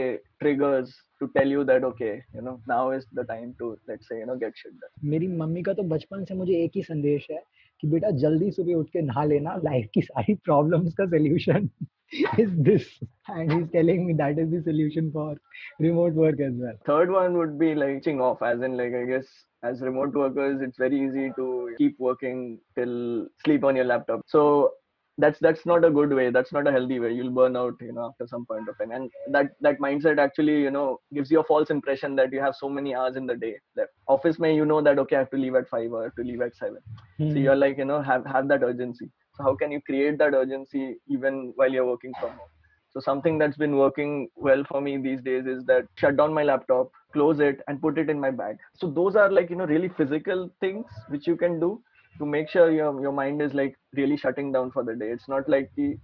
triggers 0.41 0.95
to 1.21 1.27
tell 1.27 1.53
you 1.53 1.65
that 1.65 1.85
okay 1.85 2.15
you 2.15 2.41
know 2.41 2.59
now 2.69 2.93
is 2.93 3.05
the 3.15 3.27
time 3.29 3.53
to 3.53 3.73
let's 3.91 4.09
say 4.09 4.21
you 4.21 4.27
know 4.27 4.37
get 4.37 4.57
shit 4.57 4.73
done 4.73 5.09
मेरी 5.09 5.29
mummy 5.29 5.63
का 5.63 5.73
तो 5.73 5.83
बचपन 5.83 6.25
से 6.25 6.35
मुझे 6.35 6.63
एक 6.65 6.71
ही 6.77 6.83
संदेश 6.83 7.27
है 7.31 7.43
कि 7.81 7.89
बेटा 7.89 8.11
जल्दी 8.25 8.51
सुबह 8.51 8.75
उठ 8.75 8.91
के 8.91 9.01
नहा 9.03 9.25
लेना 9.25 9.57
लाइफ 9.65 9.89
की 9.95 10.03
सारी 10.03 10.35
प्रॉब्लम्स 10.35 10.95
का 10.95 11.07
solution 11.07 11.69
is 12.39 12.51
this. 12.57 12.85
And 13.29 13.53
he's 13.53 13.71
telling 13.73 14.07
me 14.07 14.13
that 14.15 14.39
is 14.39 14.51
the 14.51 14.63
solution 14.63 15.11
for 15.11 15.37
remote 15.79 16.13
work 16.13 16.41
as 16.41 16.53
well. 16.55 16.75
Third 16.87 17.11
one 17.11 17.37
would 17.37 17.59
be 17.59 17.75
like 17.75 17.95
switching 17.95 18.21
off 18.21 18.43
as 18.43 18.61
in 18.63 18.77
like 18.77 18.95
i 18.95 19.05
guess 19.05 19.27
as 19.65 19.81
remote 19.81 20.15
workers 20.15 20.61
it's 20.63 20.79
very 20.79 20.99
easy 21.07 21.31
to 21.37 21.75
keep 21.79 21.99
working 21.99 22.59
till 22.77 23.27
sleep 23.45 23.65
on 23.65 23.77
your 23.77 23.85
laptop. 23.85 24.21
So 24.27 24.73
that's 25.19 25.39
that's 25.39 25.65
not 25.65 25.85
a 25.85 25.91
good 25.91 26.13
way 26.13 26.31
that's 26.31 26.53
not 26.53 26.67
a 26.67 26.73
healthy 26.73 26.99
way. 27.01 27.13
You'll 27.13 27.31
burn 27.31 27.57
out 27.57 27.75
you 27.81 27.93
know 27.93 28.07
after 28.09 28.27
some 28.27 28.47
point 28.47 28.69
of 28.69 28.79
time. 28.79 28.91
And 28.93 29.11
that 29.31 29.47
that 29.61 29.79
mindset 29.81 30.19
actually 30.19 30.61
you 30.61 30.71
know 30.71 30.99
gives 31.15 31.31
you 31.31 31.41
a 31.41 31.45
false 31.45 31.71
impression 31.71 32.17
that 32.17 32.33
you 32.33 32.41
have 32.41 32.57
so 32.57 32.69
many 32.69 32.95
hours 32.95 33.17
in 33.17 33.27
the 33.27 33.37
day. 33.37 33.55
Left 33.77 33.91
office 34.09 34.39
may 34.39 34.55
you 34.55 34.67
know 34.67 34.83
that 34.83 34.99
okay 34.99 35.17
i 35.17 35.21
have 35.21 35.31
to 35.31 35.37
leave 35.37 35.55
at 35.55 35.69
5 35.69 35.93
or 35.93 36.11
to 36.19 36.25
leave 36.25 36.43
at 36.43 36.57
7 36.57 36.79
Hmm. 37.19 37.33
so 37.33 37.39
you're 37.39 37.57
like 37.57 37.79
you 37.79 37.85
know 37.85 38.03
have 38.03 38.27
have 38.27 38.49
that 38.49 38.63
urgency. 38.63 39.11
So 39.37 39.45
how 39.45 39.55
can 39.57 39.73
you 39.73 39.81
create 39.83 40.19
that 40.19 40.35
urgency 40.35 40.97
even 41.09 41.53
while 41.57 41.73
you're 41.73 41.87
working 41.87 42.13
from 42.21 42.31
home 42.31 42.54
so 42.95 43.01
something 43.01 43.39
that's 43.39 43.57
been 43.57 43.77
working 43.77 44.29
well 44.37 44.65
for 44.69 44.81
me 44.81 44.97
these 44.97 45.21
days 45.23 45.47
is 45.47 45.65
that 45.67 45.85
shut 45.97 46.17
down 46.17 46.33
my 46.33 46.45
laptop 46.45 46.91
close 47.13 47.41
it 47.41 47.61
and 47.69 47.81
put 47.81 47.99
it 47.99 48.11
in 48.11 48.21
my 48.21 48.31
bag. 48.31 48.57
So 48.77 48.91
those 48.91 49.17
are 49.17 49.31
like 49.31 49.51
you 49.51 49.57
know 49.57 49.67
really 49.67 49.89
physical 49.97 50.51
things 50.61 50.87
which 51.09 51.27
you 51.27 51.37
can 51.37 51.61
do 51.61 51.83
to 52.19 52.27
make 52.27 52.49
sure 52.49 52.71
your 52.71 53.01
your 53.01 53.13
mind 53.13 53.43
is 53.43 53.55
like 53.55 53.77
really 53.95 54.17
shutting 54.17 54.53
down 54.53 54.71
for 54.71 54.85
the 54.85 54.95
day. 54.95 55.11
It's 55.11 55.29
not 55.29 55.49
like 55.49 55.71
the 55.77 55.97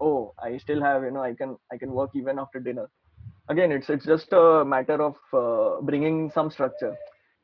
oh 0.00 0.32
i 0.42 0.56
still 0.58 0.80
have 0.80 1.02
you 1.02 1.10
know 1.10 1.22
i 1.22 1.34
can 1.34 1.56
i 1.72 1.76
can 1.76 1.92
work 1.92 2.10
even 2.14 2.38
after 2.38 2.60
dinner. 2.60 2.88
Again 3.48 3.72
it's 3.72 3.90
it's 3.90 4.06
just 4.06 4.32
a 4.32 4.64
matter 4.64 5.02
of 5.02 5.16
uh, 5.32 5.80
bringing 5.82 6.30
some 6.30 6.50
structure 6.50 6.96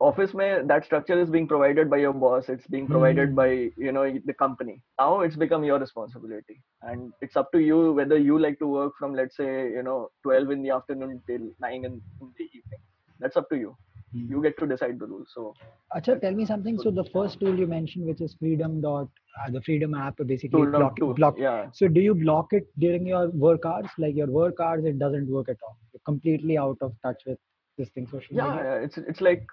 office 0.09 0.33
may 0.35 0.49
that 0.71 0.85
structure 0.85 1.19
is 1.21 1.31
being 1.35 1.47
provided 1.53 1.91
by 1.93 1.99
your 2.05 2.13
boss 2.25 2.49
it's 2.55 2.67
being 2.75 2.89
provided 2.89 3.31
Hmm. 3.31 3.37
by 3.41 3.49
you 3.87 3.93
know 3.97 4.05
the 4.31 4.35
company 4.43 4.75
now 5.01 5.21
it's 5.27 5.37
become 5.45 5.65
your 5.65 5.79
responsibility 5.79 6.57
and 6.83 7.13
it's 7.21 7.37
up 7.43 7.51
to 7.53 7.61
you 7.69 7.93
whether 8.01 8.19
you 8.19 8.39
like 8.39 8.59
to 8.59 8.67
work 8.67 8.93
from 8.99 9.15
let's 9.21 9.37
say 9.37 9.51
you 9.77 9.83
know 9.89 9.99
12 10.23 10.51
in 10.51 10.63
the 10.63 10.71
afternoon 10.79 11.23
till 11.29 11.47
9 11.61 11.85
in, 11.91 11.95
in 12.21 12.33
the 12.41 12.47
evening 12.59 12.83
that's 13.21 13.37
up 13.43 13.49
to 13.51 13.57
you 13.65 13.77
Hmm. 14.15 14.27
you 14.33 14.43
get 14.43 14.59
to 14.59 14.67
decide 14.75 14.99
the 14.99 15.07
rules 15.07 15.29
so 15.35 15.57
Acha, 15.97 16.21
tell 16.21 16.33
me 16.33 16.45
something. 16.45 16.79
So 16.79 16.91
the 16.91 17.05
first 17.13 17.39
tool 17.41 17.57
you 17.59 17.67
mentioned, 17.67 18.07
which 18.07 18.21
is 18.21 18.35
Freedom 18.41 18.81
dot, 18.81 19.09
uh, 19.47 19.51
the 19.51 19.61
Freedom 19.63 19.95
app, 19.95 20.17
basically 20.27 20.51
tool, 20.59 20.67
block, 20.67 20.97
block. 21.17 21.37
yeah 21.39 21.67
So 21.73 21.89
do 21.89 22.01
you 22.01 22.15
block 22.15 22.53
it 22.53 22.67
during 22.79 23.07
your 23.07 23.29
work 23.31 23.65
hours? 23.65 23.87
Like 23.99 24.17
your 24.17 24.27
work 24.27 24.61
hours, 24.61 24.85
it 24.85 24.99
doesn't 24.99 25.29
work 25.29 25.49
at 25.49 25.57
all. 25.67 25.77
You're 25.93 26.01
completely 26.05 26.59
out 26.59 26.79
of 26.81 26.95
touch 27.05 27.23
with 27.27 27.39
this 27.79 27.89
thing, 27.91 28.07
social 28.11 28.37
yeah, 28.37 28.49
media. 28.49 28.65
yeah 28.65 28.75
it's 28.87 28.99
it's 28.99 29.21
like 29.21 29.47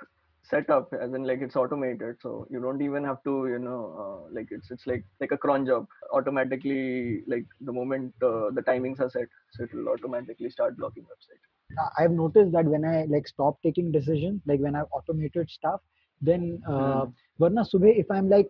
Set 0.43 0.69
up 0.69 0.91
as 0.99 1.13
in 1.13 1.23
like 1.23 1.41
it's 1.41 1.55
automated 1.55 2.15
so 2.21 2.47
you 2.49 2.59
don't 2.59 2.81
even 2.81 3.03
have 3.03 3.23
to 3.23 3.47
you 3.47 3.59
know 3.59 3.81
uh, 4.03 4.33
like 4.33 4.47
it's 4.51 4.71
it's 4.71 4.85
like 4.87 5.05
like 5.19 5.31
a 5.31 5.37
cron 5.37 5.65
job. 5.65 5.87
Automatically 6.13 7.21
like 7.27 7.45
the 7.61 7.71
moment 7.71 8.13
uh, 8.23 8.49
the 8.51 8.63
timings 8.67 8.99
are 8.99 9.09
set 9.09 9.27
so 9.51 9.63
it 9.63 9.73
will 9.73 9.87
automatically 9.89 10.49
start 10.49 10.77
blocking 10.77 11.03
website. 11.03 11.43
Uh, 11.79 11.89
I've 11.97 12.11
noticed 12.11 12.51
that 12.51 12.65
when 12.65 12.83
i 12.83 13.05
like 13.05 13.27
stop 13.27 13.57
taking 13.63 13.91
decisions 13.93 14.41
like 14.45 14.59
when 14.59 14.75
i've 14.75 14.91
automated 14.91 15.49
stuff 15.49 15.79
then 16.21 16.61
uh, 16.67 17.05
mm. 17.05 17.13
varna 17.39 17.63
if 17.73 18.11
i'm 18.11 18.29
like 18.29 18.49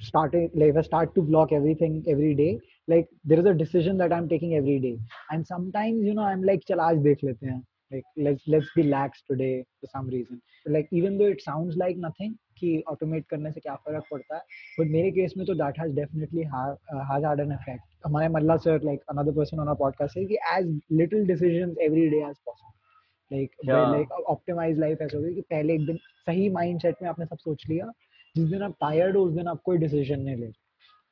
starting 0.00 0.50
like 0.54 0.70
if 0.70 0.76
i 0.76 0.82
start 0.82 1.14
to 1.14 1.22
block 1.22 1.52
everything 1.52 2.04
every 2.08 2.34
day 2.34 2.58
like 2.88 3.08
there 3.24 3.38
is 3.38 3.46
a 3.46 3.54
decision 3.54 3.96
that 3.98 4.12
i'm 4.12 4.28
taking 4.28 4.54
every 4.54 4.78
day. 4.78 4.98
And 5.30 5.46
sometimes 5.46 6.04
you 6.04 6.14
know 6.14 6.22
i'm 6.22 6.42
like 6.42 6.64
chal 6.66 6.78
aaj 6.78 7.02
dekh 7.06 7.22
lete 7.28 7.44
hain. 7.50 7.64
like 7.90 8.04
let's 8.16 8.44
let's 8.52 8.70
be 8.76 8.82
lax 8.82 9.22
today 9.30 9.64
for 9.80 9.88
some 9.88 10.06
reason. 10.08 10.40
Like 10.66 10.88
even 10.92 11.18
though 11.18 11.30
it 11.34 11.42
sounds 11.42 11.76
like 11.82 11.98
nothing 12.06 12.32
कि 12.58 12.82
automate 12.88 13.26
करने 13.30 13.50
से 13.52 13.60
क्या 13.60 13.74
फ़र्क 13.74 14.04
पड़ता 14.10 14.34
है? 14.36 14.40
But 14.78 14.90
मेरे 14.90 15.10
case 15.10 15.32
में 15.36 15.46
तो 15.46 15.54
data 15.54 15.84
definitely 15.94 16.42
has 16.52 17.26
had 17.26 17.40
an 17.40 17.52
effect 17.52 18.06
हमारे 18.06 18.28
Malla 18.34 18.56
sir 18.66 18.82
like 18.84 19.00
another 19.10 19.32
person 19.36 19.60
on 19.60 19.68
a 19.68 19.74
podcast 19.80 20.14
से 20.14 20.24
कि 20.26 20.38
as 20.52 20.68
little 20.92 21.26
decisions 21.26 21.78
every 21.82 22.08
day 22.10 22.20
as 22.28 22.36
possible 22.46 23.36
like 23.36 23.56
like 23.68 24.12
optimize 24.12 24.78
life 24.78 25.02
ऐसा 25.02 25.16
हो 25.16 25.22
गई 25.22 25.34
कि 25.34 25.40
पहले 25.40 25.74
एक 25.74 25.86
दिन 25.86 25.96
सही 26.26 26.48
माइंडसेट 26.58 27.02
में 27.02 27.08
आपने 27.08 27.26
सब 27.26 27.38
सोच 27.38 27.64
लिया 27.70 27.90
जिस 28.36 28.48
दिन 28.50 28.62
आप 28.62 28.76
टायर्ड 28.80 29.16
हो 29.16 29.24
उस 29.26 29.32
दिन 29.34 29.48
आप 29.48 29.60
कोई 29.64 29.78
डिसीज़न 29.78 30.20
नहीं 30.20 30.36
ले 30.36 30.50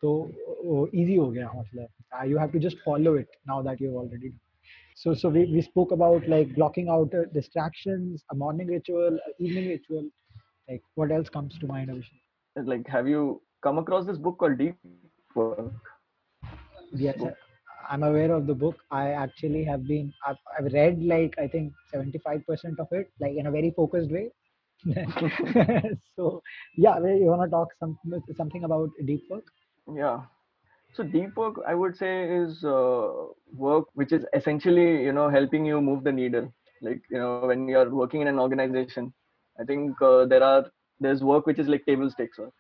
तो 0.03 0.89
इजी 0.95 1.17
हो 1.17 1.31
गया 1.31 1.51
मतलब। 1.57 2.29
You 2.31 2.39
have 2.39 2.51
to 2.51 2.59
just 2.59 2.79
follow 2.85 3.17
it 3.19 3.37
now 3.49 3.63
that 3.63 3.83
you 3.83 3.97
already 3.99 4.29
done 4.29 4.39
so 4.97 5.15
so 5.15 5.29
we, 5.29 5.45
we 5.47 5.61
spoke 5.63 5.93
about 5.93 6.27
like 6.29 6.55
blocking 6.55 6.89
out 6.89 7.13
uh, 7.15 7.25
distractions 7.33 8.23
a 8.31 8.35
morning 8.35 8.69
ritual 8.69 9.19
a 9.29 9.43
evening 9.43 9.69
ritual. 9.69 10.09
Like 10.69 10.83
what 10.95 11.11
else 11.13 11.29
comes 11.29 11.59
to 11.59 11.67
mind 11.67 11.91
Abhishek? 11.91 12.21
like 12.65 12.87
have 12.89 13.09
you 13.09 13.41
come 13.63 13.79
across 13.79 14.07
this 14.07 14.19
book 14.19 14.39
called 14.39 14.59
deep 14.59 14.77
work? 15.35 15.73
Yes 17.05 17.19
I- 17.23 17.35
i'm 17.91 18.03
aware 18.05 18.33
of 18.33 18.47
the 18.47 18.55
book. 18.55 18.77
I 18.91 19.09
actually 19.23 19.65
have 19.65 19.87
been 19.87 20.13
i've, 20.27 20.37
I've 20.57 20.73
read 20.73 21.03
like 21.03 21.35
i 21.39 21.47
think 21.49 21.73
75% 21.93 22.79
of 22.85 22.89
it 22.93 23.11
like 23.21 23.35
in 23.37 23.47
a 23.47 23.51
very 23.51 23.73
focused 23.77 24.11
way. 24.11 24.31
So 26.17 26.43
yeah 26.77 26.99
you 26.99 27.27
want 27.33 27.43
to 27.43 27.51
talk 27.51 27.69
some, 27.81 27.99
something 28.37 28.65
about 28.65 28.91
deep 29.07 29.23
work? 29.31 29.45
Yeah 29.95 30.23
so 30.95 31.03
deep 31.03 31.37
work 31.37 31.57
i 31.67 31.75
would 31.75 31.97
say 31.97 32.11
is 32.39 32.65
uh, 32.65 33.11
work 33.67 33.87
which 33.95 34.13
is 34.17 34.25
essentially 34.39 34.89
you 35.07 35.13
know 35.19 35.29
helping 35.31 35.65
you 35.67 35.81
move 35.81 36.05
the 36.05 36.13
needle. 36.13 36.53
Like 36.83 37.03
you 37.11 37.19
know 37.19 37.33
when 37.47 37.69
you're 37.69 37.91
working 37.91 38.21
in 38.23 38.29
an 38.29 38.39
organization 38.39 39.13
i 39.61 39.65
think 39.65 40.01
uh, 40.03 40.25
there 40.33 40.43
are 40.43 40.65
there's 41.01 41.23
work 41.23 41.47
which 41.47 41.59
is 41.65 41.69
like 41.75 41.85
table 41.91 42.11
stakes 42.15 42.39
work 42.43 42.53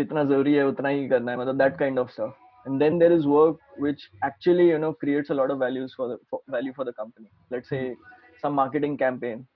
jitna 0.00 0.24
hai 0.32 0.58
utna 0.72 0.92
hi 0.96 1.08
karna 1.14 1.36
hai 1.40 1.52
that 1.64 1.78
kind 1.78 1.98
of 2.04 2.10
stuff. 2.10 2.34
And 2.66 2.80
then 2.80 2.98
there 2.98 3.12
is 3.12 3.26
work 3.26 3.56
which 3.84 4.02
actually 4.28 4.66
you 4.68 4.78
know 4.82 4.92
creates 5.00 5.30
a 5.30 5.34
lot 5.40 5.50
of 5.54 5.58
values 5.58 5.94
for 5.96 6.08
the 6.08 6.18
for, 6.30 6.40
value 6.48 6.72
for 6.76 6.84
the 6.84 6.92
company. 7.00 7.28
Let's 7.50 7.68
say 7.68 7.96
some 8.42 8.54
marketing 8.60 8.96
campaign 9.02 9.46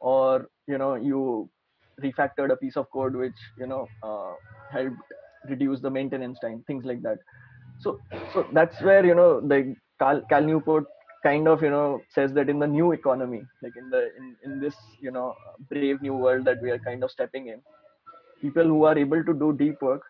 or 0.00 0.48
you 0.66 0.78
know 0.78 0.94
you 0.94 1.48
refactored 2.02 2.52
a 2.52 2.56
piece 2.56 2.76
of 2.76 2.90
code 2.90 3.14
which 3.14 3.40
you 3.58 3.66
know 3.66 3.86
uh, 4.02 4.32
helped 4.70 5.16
reduce 5.48 5.80
the 5.80 5.90
maintenance 5.90 6.38
time 6.40 6.62
things 6.66 6.84
like 6.84 7.02
that 7.02 7.18
so 7.84 7.98
so 8.32 8.46
that's 8.58 8.80
where 8.82 9.04
you 9.06 9.14
know 9.14 9.40
the 9.52 9.58
cal, 10.00 10.22
cal 10.30 10.42
newport 10.42 10.86
kind 11.24 11.48
of 11.48 11.62
you 11.62 11.70
know 11.70 12.02
says 12.16 12.32
that 12.34 12.50
in 12.50 12.60
the 12.60 12.66
new 12.76 12.92
economy 12.92 13.42
like 13.62 13.76
in 13.76 13.90
the 13.90 14.02
in, 14.18 14.36
in 14.44 14.60
this 14.60 14.76
you 15.00 15.12
know 15.12 15.34
brave 15.70 16.02
new 16.02 16.14
world 16.14 16.44
that 16.46 16.58
we 16.62 16.70
are 16.70 16.80
kind 16.88 17.04
of 17.04 17.10
stepping 17.10 17.48
in 17.48 17.60
people 18.42 18.64
who 18.64 18.84
are 18.84 18.98
able 18.98 19.24
to 19.24 19.34
do 19.44 19.52
deep 19.64 19.80
work 19.82 20.02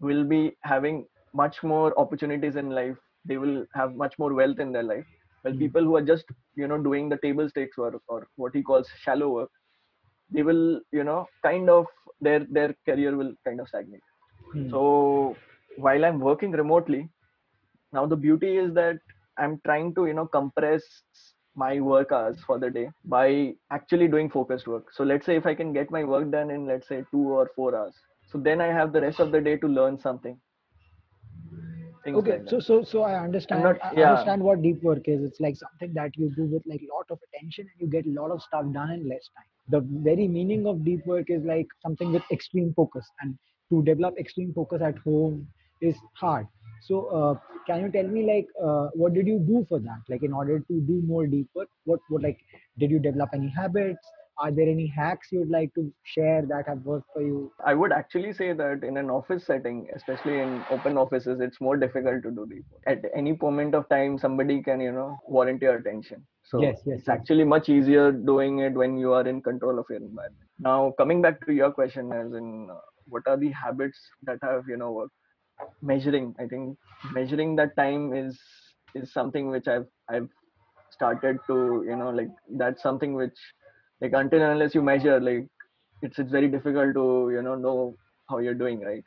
will 0.00 0.24
be 0.24 0.56
having 0.62 1.06
much 1.34 1.62
more 1.62 1.98
opportunities 1.98 2.56
in 2.56 2.70
life 2.70 2.96
they 3.24 3.38
will 3.38 3.64
have 3.74 3.94
much 3.96 4.14
more 4.18 4.32
wealth 4.34 4.60
in 4.60 4.72
their 4.72 4.82
life 4.82 5.06
while 5.42 5.54
Hmm. 5.54 5.64
people 5.64 5.82
who 5.82 5.96
are 5.96 6.06
just 6.12 6.24
you 6.56 6.66
know 6.68 6.78
doing 6.88 7.08
the 7.08 7.18
table 7.26 7.48
stakes 7.48 7.78
work 7.78 8.00
or 8.08 8.26
what 8.36 8.54
he 8.54 8.62
calls 8.62 8.88
shallow 9.04 9.28
work 9.38 9.50
they 10.30 10.42
will 10.42 10.80
you 10.92 11.04
know 11.04 11.26
kind 11.42 11.70
of 11.70 11.86
their 12.20 12.40
their 12.58 12.74
career 12.88 13.16
will 13.16 13.32
kind 13.46 13.60
of 13.60 13.68
stagnate 13.68 14.06
Hmm. 14.52 14.74
so 14.74 15.40
while 15.86 16.04
i'm 16.04 16.18
working 16.20 16.52
remotely 16.52 17.08
now 17.92 18.06
the 18.06 18.16
beauty 18.16 18.56
is 18.56 18.72
that 18.74 18.98
i'm 19.38 19.60
trying 19.64 19.94
to 19.94 20.06
you 20.06 20.14
know 20.14 20.26
compress 20.26 20.82
my 21.54 21.80
work 21.80 22.12
hours 22.12 22.38
for 22.46 22.58
the 22.58 22.70
day 22.70 22.88
by 23.04 23.52
actually 23.70 24.06
doing 24.08 24.28
focused 24.30 24.66
work. 24.68 24.92
So 24.92 25.04
let's 25.04 25.26
say 25.26 25.36
if 25.36 25.46
i 25.46 25.54
can 25.54 25.72
get 25.72 25.90
my 25.90 26.04
work 26.04 26.30
done 26.30 26.50
in 26.50 26.66
let's 26.66 26.88
say 26.88 27.04
2 27.12 27.26
or 27.38 27.50
4 27.56 27.74
hours 27.76 27.94
so 28.30 28.38
then 28.38 28.60
i 28.60 28.66
have 28.66 28.92
the 28.92 29.00
rest 29.00 29.20
of 29.20 29.32
the 29.32 29.40
day 29.40 29.56
to 29.56 29.68
learn 29.68 29.98
something. 29.98 30.38
Things 32.04 32.24
okay 32.24 32.26
like 32.26 32.42
so 32.50 32.58
so 32.60 32.74
so 32.90 33.02
i 33.02 33.14
understand 33.24 33.62
not- 33.62 33.78
i 33.84 33.90
yeah. 33.92 34.02
understand 34.02 34.42
what 34.42 34.62
deep 34.62 34.82
work 34.82 35.02
is. 35.06 35.22
It's 35.22 35.40
like 35.40 35.56
something 35.56 35.92
that 35.94 36.16
you 36.16 36.30
do 36.36 36.44
with 36.52 36.62
like 36.66 36.82
a 36.82 36.90
lot 36.94 37.06
of 37.10 37.18
attention 37.28 37.66
and 37.70 37.80
you 37.80 37.88
get 37.94 38.06
a 38.06 38.14
lot 38.20 38.30
of 38.30 38.42
stuff 38.42 38.64
done 38.72 38.90
in 38.90 39.08
less 39.08 39.28
time. 39.36 39.50
The 39.74 39.80
very 40.08 40.26
meaning 40.28 40.66
of 40.66 40.84
deep 40.84 41.06
work 41.06 41.30
is 41.30 41.44
like 41.44 41.66
something 41.82 42.12
with 42.12 42.22
extreme 42.32 42.72
focus 42.74 43.06
and 43.20 43.36
to 43.70 43.82
develop 43.82 44.18
extreme 44.18 44.52
focus 44.54 44.82
at 44.82 44.98
home 44.98 45.46
is 45.80 45.96
hard 46.14 46.46
so 46.82 46.98
uh, 47.18 47.34
can 47.66 47.80
you 47.82 47.90
tell 47.90 48.08
me 48.16 48.22
like 48.30 48.46
uh, 48.68 48.88
what 48.94 49.14
did 49.14 49.26
you 49.26 49.38
do 49.38 49.64
for 49.68 49.78
that 49.78 50.00
like 50.08 50.22
in 50.22 50.32
order 50.32 50.58
to 50.70 50.80
do 50.92 51.00
more 51.12 51.26
deep 51.26 51.48
work 51.54 51.68
what 51.84 52.00
what 52.08 52.22
like 52.22 52.38
did 52.78 52.90
you 52.90 52.98
develop 52.98 53.30
any 53.34 53.48
habits 53.48 54.12
are 54.38 54.50
there 54.52 54.68
any 54.68 54.86
hacks 54.86 55.28
you'd 55.32 55.50
like 55.58 55.72
to 55.74 55.90
share 56.04 56.42
that 56.54 56.66
have 56.66 56.84
worked 56.92 57.08
for 57.12 57.22
you 57.22 57.50
I 57.64 57.74
would 57.74 57.92
actually 57.92 58.32
say 58.32 58.52
that 58.52 58.84
in 58.84 58.96
an 58.96 59.10
office 59.10 59.44
setting, 59.46 59.88
especially 59.94 60.38
in 60.40 60.64
open 60.70 60.96
offices, 60.96 61.40
it's 61.40 61.60
more 61.60 61.76
difficult 61.76 62.22
to 62.22 62.30
do 62.30 62.46
deep 62.46 62.64
work. 62.70 62.82
At 62.86 63.04
any 63.14 63.36
moment 63.40 63.74
of 63.74 63.88
time, 63.88 64.18
somebody 64.18 64.62
can, 64.62 64.80
you 64.80 64.92
know, 64.92 65.18
warrant 65.26 65.62
your 65.62 65.76
attention. 65.76 66.26
So 66.44 66.60
Yes, 66.60 66.82
yes, 66.86 67.00
it's 67.00 67.08
yes. 67.08 67.20
actually 67.20 67.44
much 67.44 67.68
easier 67.68 68.12
doing 68.12 68.60
it 68.60 68.74
when 68.74 68.96
you 68.96 69.12
are 69.12 69.26
in 69.26 69.42
control 69.42 69.78
of 69.78 69.86
your 69.90 69.98
environment. 69.98 70.48
Now, 70.58 70.92
coming 70.98 71.20
back 71.22 71.44
to 71.46 71.52
your 71.52 71.72
question, 71.72 72.12
as 72.12 72.32
in 72.32 72.68
uh, 72.70 72.78
what 73.06 73.26
are 73.26 73.36
the 73.36 73.50
habits 73.50 73.98
that 74.22 74.38
have, 74.42 74.64
you 74.68 74.76
know, 74.76 74.92
worked? 74.92 75.14
Measuring. 75.82 76.34
I 76.38 76.46
think 76.46 76.76
measuring 77.12 77.56
that 77.56 77.76
time 77.76 78.12
is 78.14 78.38
is 78.94 79.12
something 79.12 79.48
which 79.50 79.68
I've 79.68 79.86
I've 80.08 80.28
started 80.90 81.38
to, 81.48 81.84
you 81.86 81.96
know, 81.96 82.10
like 82.10 82.30
that's 82.58 82.82
something 82.82 83.14
which 83.14 83.38
like 84.00 84.12
until 84.14 84.42
unless 84.42 84.74
you 84.74 84.82
measure 84.82 85.20
like 85.20 85.46
it's 86.02 86.18
it's 86.18 86.30
very 86.32 86.48
difficult 86.48 86.94
to 86.94 87.30
you 87.34 87.42
know 87.42 87.54
know 87.56 87.96
how 88.30 88.38
you're 88.38 88.54
doing 88.62 88.80
right 88.80 89.04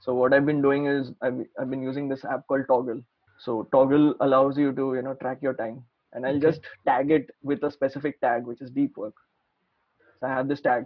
so 0.00 0.14
what 0.14 0.34
i've 0.34 0.46
been 0.46 0.62
doing 0.62 0.86
is 0.86 1.12
i've, 1.22 1.40
I've 1.60 1.70
been 1.70 1.82
using 1.82 2.08
this 2.08 2.24
app 2.24 2.46
called 2.48 2.66
Toggl 2.68 3.04
so 3.38 3.68
Toggl 3.72 4.14
allows 4.20 4.58
you 4.58 4.72
to 4.72 4.94
you 4.94 5.02
know 5.02 5.14
track 5.14 5.38
your 5.42 5.54
time 5.54 5.84
and 6.12 6.26
i'll 6.26 6.38
Okay. 6.38 6.40
just 6.40 6.62
tag 6.86 7.10
it 7.12 7.30
with 7.42 7.62
a 7.64 7.70
specific 7.70 8.20
tag 8.20 8.46
which 8.46 8.60
is 8.62 8.70
deep 8.70 8.96
work 8.96 9.14
so 10.20 10.26
i 10.26 10.30
have 10.30 10.48
this 10.48 10.60
tag 10.60 10.84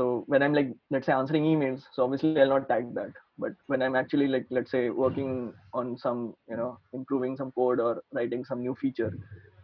so 0.00 0.24
when 0.32 0.42
i'm 0.46 0.54
like 0.58 0.70
let's 0.96 1.16
say 1.16 1.24
answering 1.24 1.54
emails 1.54 1.94
so 2.04 2.14
obviously 2.14 2.40
i'll 2.42 2.54
not 2.54 2.68
tag 2.70 2.94
that 2.98 3.12
but 3.44 3.52
when 3.66 3.82
i'm 3.82 3.96
actually 4.00 4.28
like 4.34 4.46
let's 4.50 4.70
say 4.76 4.88
working 4.90 5.52
on 5.74 5.96
some 6.04 6.34
you 6.50 6.56
know 6.56 6.78
improving 6.92 7.36
some 7.36 7.52
code 7.52 7.80
or 7.80 8.02
writing 8.14 8.44
some 8.44 8.60
new 8.66 8.74
feature 8.82 9.12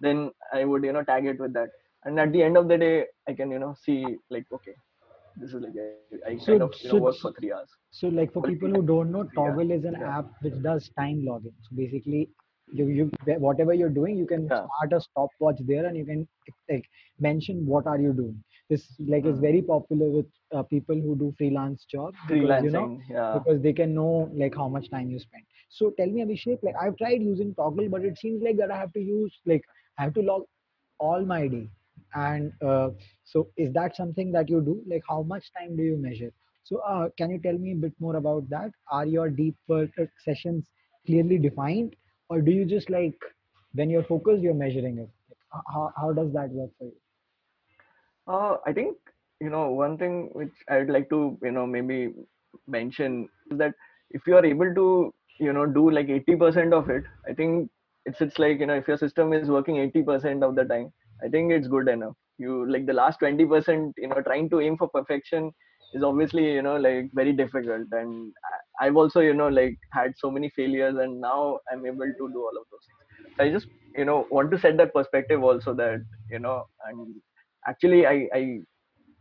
then 0.01 0.31
i 0.53 0.65
would 0.65 0.85
you 0.85 0.93
know 0.93 1.05
tag 1.13 1.27
it 1.27 1.41
with 1.41 1.53
that 1.55 1.71
and 2.05 2.21
at 2.21 2.33
the 2.33 2.43
end 2.43 2.57
of 2.57 2.69
the 2.69 2.79
day 2.87 3.05
i 3.29 3.33
can 3.33 3.51
you 3.51 3.59
know 3.59 3.75
see 3.85 4.17
like 4.31 4.47
okay 4.53 4.77
this 5.37 5.53
is 5.53 5.63
like 5.63 5.77
I, 5.81 6.33
I 6.33 6.37
So- 6.39 6.53
kind 6.53 6.63
of 6.63 6.73
you 6.83 6.89
know 6.89 6.99
work 6.99 7.17
for 7.21 7.33
three 7.33 7.53
hours 7.53 7.71
So, 7.91 8.09
like 8.09 8.33
for 8.33 8.43
people 8.43 8.69
who 8.69 8.83
don't 8.83 9.11
know, 9.13 9.25
yeah, 9.33 9.35
Toggl 9.37 9.71
is 9.77 9.85
an 9.85 9.97
yeah. 10.01 10.13
app 10.17 10.27
which 10.41 10.57
does 10.63 10.89
time 10.99 11.25
logging. 11.27 11.55
So 11.67 11.77
basically, 11.77 12.29
you 12.79 12.87
you 12.99 13.11
whatever 13.45 13.75
you're 13.81 13.95
doing, 13.99 14.17
you 14.23 14.27
can 14.33 14.45
Yeah. 14.51 14.61
start 14.61 14.93
a 14.99 15.01
stopwatch 15.07 15.61
there, 15.71 15.87
and 15.87 15.97
you 16.01 16.05
can 16.11 16.27
like 16.71 16.85
mention 17.29 17.65
what 17.67 17.87
are 17.87 17.99
you 18.07 18.13
doing. 18.21 18.37
This 18.69 18.87
like 19.07 19.27
is 19.27 19.39
Hmm. 19.39 19.41
very 19.41 19.63
popular 19.63 20.09
with 20.11 20.27
uh, 20.55 20.63
people 20.63 20.95
who 20.97 21.17
do 21.17 21.35
freelance 21.39 21.85
jobs 21.85 22.19
because 22.29 22.61
you 22.61 22.71
know 22.71 22.91
freelancing 22.91 23.03
yeah 23.09 23.43
because 23.43 23.61
they 23.63 23.73
can 23.73 23.95
know 23.95 24.31
like 24.35 24.55
how 24.55 24.69
much 24.69 24.91
time 24.91 25.11
you 25.11 25.19
spend. 25.19 25.45
So 25.71 25.91
tell 25.99 26.07
me, 26.09 26.23
Abhishek, 26.25 26.59
like 26.63 26.75
I've 26.81 26.97
tried 26.97 27.23
using 27.23 27.55
Toggl, 27.55 27.91
but 27.91 28.05
it 28.05 28.19
seems 28.19 28.43
like 28.43 28.57
that 28.59 28.71
I 28.71 28.79
have 28.79 28.93
to 28.95 29.01
use 29.01 29.35
like 29.47 29.63
I 29.99 30.05
have 30.05 30.15
to 30.15 30.23
log 30.23 30.43
all 30.99 31.25
my 31.25 31.47
day. 31.49 31.69
And 32.15 32.53
uh, 32.63 32.91
so 33.25 33.49
is 33.57 33.73
that 33.75 33.97
something 33.97 34.33
that 34.33 34.49
you 34.49 34.61
do? 34.61 34.83
Like 34.87 35.03
how 35.09 35.23
much 35.23 35.51
time 35.59 35.77
do 35.77 35.83
you 35.83 35.97
measure? 35.97 36.33
So 36.65 36.79
uh, 36.79 37.09
can 37.17 37.31
you 37.31 37.39
tell 37.41 37.57
me 37.59 37.73
a 37.73 37.77
bit 37.77 37.93
more 38.01 38.17
about 38.17 38.49
that? 38.51 38.71
Are 38.91 39.07
your 39.07 39.29
deep 39.31 39.57
work 39.69 39.91
sessions 40.25 40.67
clearly 41.07 41.39
defined, 41.39 41.95
or 42.29 42.41
do 42.41 42.51
you 42.53 42.65
just 42.65 42.91
like 42.91 43.19
when 43.75 43.91
you're 43.91 44.05
focused, 44.05 44.43
you're 44.43 44.55
measuring 44.67 44.99
it? 44.99 45.11
How 45.73 45.93
how 45.97 46.13
does 46.13 46.33
that 46.35 46.51
work 46.51 46.71
for 46.79 46.85
you? 46.87 46.97
Uh, 48.27 48.57
i 48.67 48.73
think 48.73 48.97
you 49.41 49.51
know 49.51 49.65
one 49.71 49.97
thing 49.99 50.15
which 50.41 50.55
i'd 50.71 50.91
like 50.97 51.09
to 51.11 51.39
you 51.43 51.51
know 51.51 51.67
maybe 51.67 51.99
mention 52.67 53.29
is 53.51 53.59
that 53.59 53.75
if 54.11 54.27
you 54.27 54.37
are 54.37 54.45
able 54.45 54.73
to 54.75 55.13
you 55.39 55.53
know 55.53 55.67
do 55.67 55.91
like 55.91 56.09
80% 56.09 56.73
of 56.73 56.89
it 56.91 57.05
i 57.29 57.33
think 57.35 57.71
it's 58.05 58.21
it's 58.21 58.39
like 58.39 58.59
you 58.61 58.67
know 58.67 58.77
if 58.83 58.89
your 58.89 58.97
system 58.97 59.33
is 59.33 59.49
working 59.51 59.77
80% 59.79 60.43
of 60.43 60.55
the 60.55 60.65
time 60.65 60.93
i 61.25 61.29
think 61.29 61.53
it's 61.53 61.69
good 61.69 61.89
enough. 61.89 62.15
You 62.39 62.71
like 62.71 62.85
the 62.87 62.93
last 62.93 63.19
20% 63.21 63.95
you 63.97 64.09
know 64.09 64.21
trying 64.23 64.51
to 64.51 64.61
aim 64.61 64.77
for 64.77 64.89
perfection 64.89 65.53
is 65.95 66.03
obviously 66.03 66.45
you 66.53 66.63
know 66.63 66.77
like 66.77 67.07
very 67.15 67.33
difficult. 67.33 67.87
And 68.01 68.33
I- 68.51 68.87
i've 68.87 68.97
also 69.03 69.21
you 69.21 69.33
know 69.35 69.49
like 69.49 69.79
had 69.93 70.13
so 70.19 70.31
many 70.31 70.51
failures 70.59 70.97
and 71.05 71.19
now 71.21 71.61
i'm 71.73 71.87
able 71.87 72.11
to 72.21 72.25
do 72.35 72.41
all 72.47 72.57
of 72.61 72.67
those 72.71 72.85
things. 72.89 73.05
I 73.41 73.51
just 73.51 73.69
you 73.97 74.05
know 74.05 74.27
want 74.31 74.51
to 74.51 74.59
set 74.59 74.77
that 74.77 74.93
perspective 74.95 75.43
also 75.43 75.75
that 75.75 76.05
you 76.31 76.39
know 76.39 76.67
and 76.85 77.15
actually 77.69 78.07
i 78.07 78.17
i 78.41 78.61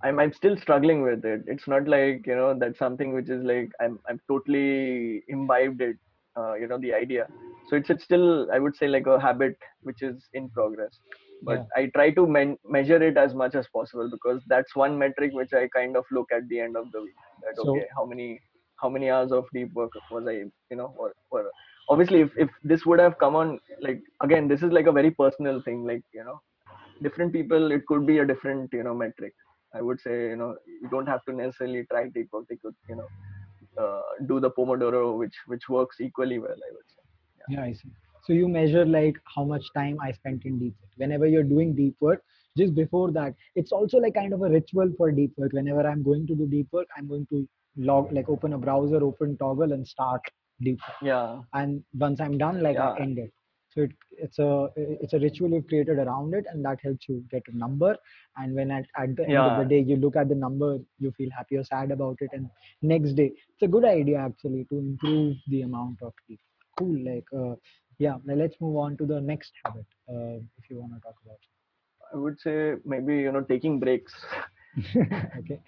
I'm 0.04 0.20
I'm 0.20 0.34
still 0.34 0.56
struggling 0.58 1.02
with 1.04 1.26
it. 1.26 1.44
It's 1.48 1.68
not 1.68 1.88
like 1.88 2.28
you 2.28 2.36
know 2.36 2.54
that's 2.60 2.78
something 2.78 3.14
which 3.14 3.30
is 3.30 3.44
like 3.44 3.72
I'm 3.82 4.00
I'm 4.10 4.20
totally 4.28 5.24
imbibed 5.30 5.82
it. 5.82 5.98
Uh, 6.38 6.54
you 6.56 6.68
know 6.68 6.78
the 6.78 6.94
idea. 6.94 7.28
So 7.70 7.78
it's 7.78 7.90
it's 7.90 8.04
still 8.04 8.52
I 8.52 8.60
would 8.60 8.76
say 8.76 8.88
like 8.88 9.08
a 9.08 9.20
habit 9.20 9.58
which 9.84 10.02
is 10.02 10.28
in 10.34 10.50
progress. 10.50 11.00
But 11.44 11.60
Yeah. 11.60 11.82
I 11.82 11.86
try 11.96 12.12
to 12.20 12.26
men- 12.28 12.58
measure 12.78 13.02
it 13.02 13.18
as 13.18 13.34
much 13.34 13.56
as 13.56 13.68
possible 13.78 14.10
because 14.12 14.44
that's 14.48 14.76
one 14.76 14.98
metric 14.98 15.32
which 15.34 15.54
I 15.54 15.68
kind 15.70 15.96
of 15.98 16.06
look 16.12 16.32
at 16.32 16.48
the 16.50 16.60
end 16.60 16.76
of 16.78 16.92
the 16.92 17.02
week. 17.02 17.16
That 17.44 17.56
So- 17.56 17.70
okay, 17.76 17.88
how 17.98 18.06
many 18.06 18.30
how 18.84 18.90
many 18.90 19.10
hours 19.10 19.32
of 19.32 19.46
deep 19.54 19.74
work 19.74 19.92
was 20.12 20.28
I 20.28 20.36
you 20.72 20.78
know 20.82 20.94
or, 20.98 21.14
or 21.32 21.50
obviously 21.90 22.22
if 22.22 22.38
if 22.38 22.50
this 22.64 22.86
would 22.86 23.00
have 23.00 23.18
come 23.18 23.36
on 23.36 23.60
like 23.88 24.02
again 24.28 24.48
this 24.48 24.62
is 24.62 24.72
like 24.80 24.88
a 24.88 24.92
very 25.02 25.12
personal 25.12 25.62
thing 25.70 25.86
like 25.86 26.04
you 26.20 26.24
know 26.30 26.42
different 27.02 27.34
people 27.34 27.72
it 27.72 27.86
could 27.88 28.06
be 28.06 28.20
a 28.20 28.26
different 28.26 28.70
you 28.74 28.84
know 28.84 28.94
metric 28.94 29.34
i 29.74 29.82
would 29.82 30.00
say 30.00 30.16
you 30.30 30.36
know 30.36 30.56
you 30.82 30.90
don't 30.90 31.08
have 31.08 31.24
to 31.26 31.34
necessarily 31.34 31.86
try 31.92 32.04
deep 32.16 32.28
work 32.32 32.46
they 32.50 32.58
could 32.64 32.76
you 32.90 32.96
know 32.96 33.08
uh, 33.84 34.02
do 34.28 34.40
the 34.40 34.50
pomodoro 34.58 35.18
which 35.18 35.36
which 35.48 35.68
works 35.70 35.98
equally 36.00 36.40
well 36.40 36.60
i 36.70 36.72
would 36.76 36.90
say 36.96 37.04
Yeah, 37.50 37.64
I 37.64 37.74
see. 37.74 37.90
So 38.24 38.34
you 38.34 38.48
measure 38.48 38.86
like 38.86 39.18
how 39.36 39.44
much 39.44 39.66
time 39.76 39.98
I 40.02 40.12
spent 40.12 40.46
in 40.46 40.58
deep 40.60 40.76
work. 40.82 40.92
Whenever 40.98 41.28
you're 41.28 41.44
doing 41.44 41.76
deep 41.76 41.96
work, 42.00 42.24
just 42.58 42.74
before 42.74 43.12
that, 43.12 43.36
it's 43.56 43.72
also 43.72 43.98
like 44.00 44.16
kind 44.16 44.34
of 44.34 44.42
a 44.42 44.50
ritual 44.50 44.92
for 44.98 45.12
deep 45.12 45.34
work. 45.38 45.54
Whenever 45.54 45.86
I'm 45.88 46.02
going 46.04 46.26
to 46.28 46.36
do 46.36 46.48
deep 46.48 46.68
work, 46.72 46.88
I'm 46.98 47.08
going 47.08 47.28
to 47.32 47.48
log 47.78 48.12
like 48.12 48.30
open 48.30 48.54
a 48.54 48.58
browser, 48.58 49.04
open 49.04 49.38
Toggl, 49.38 49.74
and 49.74 49.88
start 49.88 50.22
deep 50.62 50.80
work. 50.88 50.98
yeah 51.02 51.42
And 51.54 51.84
once 51.94 52.20
I'm 52.20 52.38
done, 52.38 52.62
like 52.64 52.80
I 52.80 52.90
end 53.00 53.20
it. 53.20 53.32
So 53.76 53.82
it, 53.84 53.92
it's 54.12 54.40
a 54.40 54.70
it's 54.78 55.14
a 55.14 55.20
ritual 55.20 55.50
you've 55.50 55.68
created 55.68 56.00
around 56.00 56.34
it, 56.34 56.46
and 56.52 56.64
that 56.66 56.80
helps 56.82 57.08
you 57.10 57.24
get 57.30 57.44
a 57.54 57.58
number. 57.58 57.96
And 58.38 58.56
when 58.56 58.72
at, 58.72 58.86
at 58.98 59.16
the 59.16 59.24
end 59.26 59.38
of 59.38 59.60
the 59.60 59.66
day 59.76 59.82
you 59.82 59.98
look 59.98 60.16
at 60.16 60.30
the 60.30 60.36
number, 60.36 60.78
you 61.00 61.12
feel 61.12 61.30
happy 61.38 61.58
or 61.58 61.64
sad 61.66 61.92
about 61.92 62.18
it. 62.22 62.30
And 62.34 62.50
next 62.82 63.14
day, 63.14 63.34
it's 63.54 63.64
a 63.64 63.68
good 63.68 63.86
idea 63.86 64.18
actually 64.20 64.66
to 64.70 64.78
improve 64.78 65.36
the 65.48 65.62
amount 65.64 66.02
of 66.02 66.14
sleep. 66.26 66.40
Cool. 66.80 66.98
Like 67.06 67.26
uh, 67.38 67.56
yeah. 68.00 68.16
Now 68.26 68.36
let's 68.36 68.56
move 68.62 68.78
on 68.78 68.98
to 68.98 69.06
the 69.06 69.20
next 69.22 69.52
habit. 69.66 69.86
Uh, 70.10 70.40
if 70.58 70.70
you 70.70 70.80
want 70.80 70.94
to 70.96 71.00
talk 71.02 71.16
about. 71.26 71.40
i 72.14 72.18
would 72.24 72.40
say 72.40 72.56
maybe 72.92 73.16
you 73.26 73.32
know 73.36 73.42
taking 73.52 73.80
breaks 73.84 74.14
okay. 75.40 75.60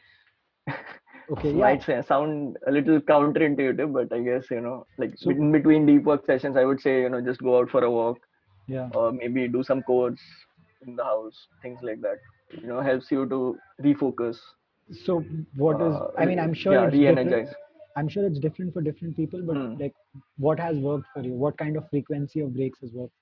Okay. 1.29 1.51
Yeah. 1.53 1.77
might 1.77 1.83
sound 2.07 2.57
a 2.67 2.71
little 2.71 2.99
counterintuitive 3.01 3.91
but 3.93 4.11
i 4.17 4.19
guess 4.21 4.49
you 4.51 4.61
know 4.61 4.85
like 4.97 5.13
So- 5.15 5.31
in 5.31 5.51
between 5.51 5.85
deep 5.85 6.03
work 6.03 6.25
sessions 6.25 6.57
i 6.57 6.65
would 6.65 6.79
say 6.81 7.01
you 7.01 7.09
know 7.09 7.21
just 7.21 7.41
go 7.41 7.57
out 7.59 7.69
for 7.69 7.83
a 7.83 7.91
walk 7.91 8.17
Yeah. 8.67 8.89
or 8.91 9.11
maybe 9.11 9.47
do 9.47 9.63
some 9.63 9.83
chords 9.83 10.21
in 10.85 10.95
the 10.95 11.03
house 11.03 11.47
things 11.61 11.79
like 11.81 12.01
that 12.01 12.17
you 12.61 12.67
know 12.67 12.81
helps 12.81 13.11
you 13.11 13.27
to 13.29 13.59
refocus 13.83 14.37
So 14.91 15.25
what 15.55 15.81
is? 15.81 15.95
uh, 15.95 16.07
I 16.17 16.25
mean, 16.25 16.39
I'm 16.39 16.53
sure 16.53 16.73
yeah, 16.73 16.85
re-energize 16.89 17.53
I'm 17.95 18.07
sure 18.07 18.25
it's 18.25 18.39
different 18.39 18.73
for 18.73 18.81
different 18.81 19.15
people, 19.15 19.41
but 19.43 19.57
Hmm. 19.57 19.73
like, 19.79 19.93
what 20.37 20.59
has 20.59 20.77
worked 20.77 21.07
for 21.13 21.21
you? 21.21 21.33
What 21.33 21.57
kind 21.57 21.75
of 21.77 21.89
frequency 21.89 22.39
of 22.41 22.53
breaks 22.53 22.79
has 22.81 22.91
worked? 22.93 23.13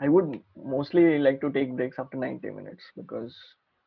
I 0.00 0.08
would 0.08 0.42
mostly 0.56 1.18
like 1.18 1.40
to 1.40 1.50
take 1.52 1.76
breaks 1.76 1.98
after 1.98 2.16
90 2.16 2.50
minutes 2.50 2.84
because 2.96 3.36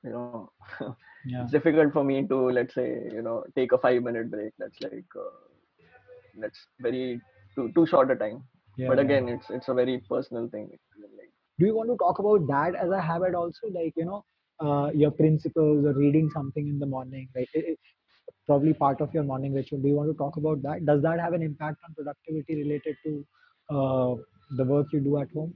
you 0.04 0.12
know 0.12 0.40
Yeah. 1.24 1.42
it's 1.42 1.52
difficult 1.52 1.94
for 1.94 2.04
me 2.04 2.26
to 2.28 2.38
let's 2.52 2.74
say 2.74 2.90
you 3.14 3.22
know 3.22 3.44
take 3.56 3.72
a 3.72 3.78
five 3.78 4.02
minute 4.04 4.30
break. 4.32 4.54
That's 4.58 4.80
like 4.82 5.06
uh, 5.18 5.30
that's 6.40 6.68
very 6.80 7.22
too 7.56 7.72
too 7.76 7.86
short 7.86 8.12
a 8.12 8.16
time. 8.16 8.44
Yeah. 8.76 8.92
but 8.92 9.00
yeah. 9.00 9.06
again, 9.06 9.28
it's 9.30 9.50
it's 9.50 9.70
a 9.70 9.74
very 9.74 10.00
personal 10.10 10.48
thing. 10.50 10.70
Like, 11.18 11.32
do 11.60 11.66
you 11.66 11.76
want 11.76 11.90
to 11.90 11.98
talk 11.98 12.20
about 12.20 12.48
that 12.48 12.76
as 12.76 12.90
a 12.92 13.02
habit 13.02 13.36
also 13.36 13.68
like 13.74 13.94
you 13.96 14.06
know 14.06 14.24
uh, 14.60 14.92
your 14.94 15.12
principles 15.12 15.86
or 15.86 15.94
reading 15.94 16.30
something 16.34 16.68
in 16.68 16.80
the 16.80 16.86
morning 16.86 17.28
like 17.36 17.50
it- 17.54 17.80
probably 18.48 18.74
part 18.74 19.00
of 19.02 19.14
your 19.14 19.24
morning 19.24 19.54
ritual 19.54 19.80
do 19.82 19.88
you 19.88 19.96
want 19.96 20.10
to 20.10 20.18
talk 20.18 20.36
about 20.38 20.62
that 20.64 20.86
does 20.86 21.02
that 21.02 21.20
have 21.20 21.34
an 21.34 21.42
impact 21.42 21.78
on 21.88 21.94
productivity 21.96 22.56
related 22.64 22.96
to 23.06 23.12
uh, 23.76 24.16
the 24.58 24.66
work 24.66 24.88
you 24.94 25.00
do 25.00 25.18
at 25.20 25.30
home 25.34 25.54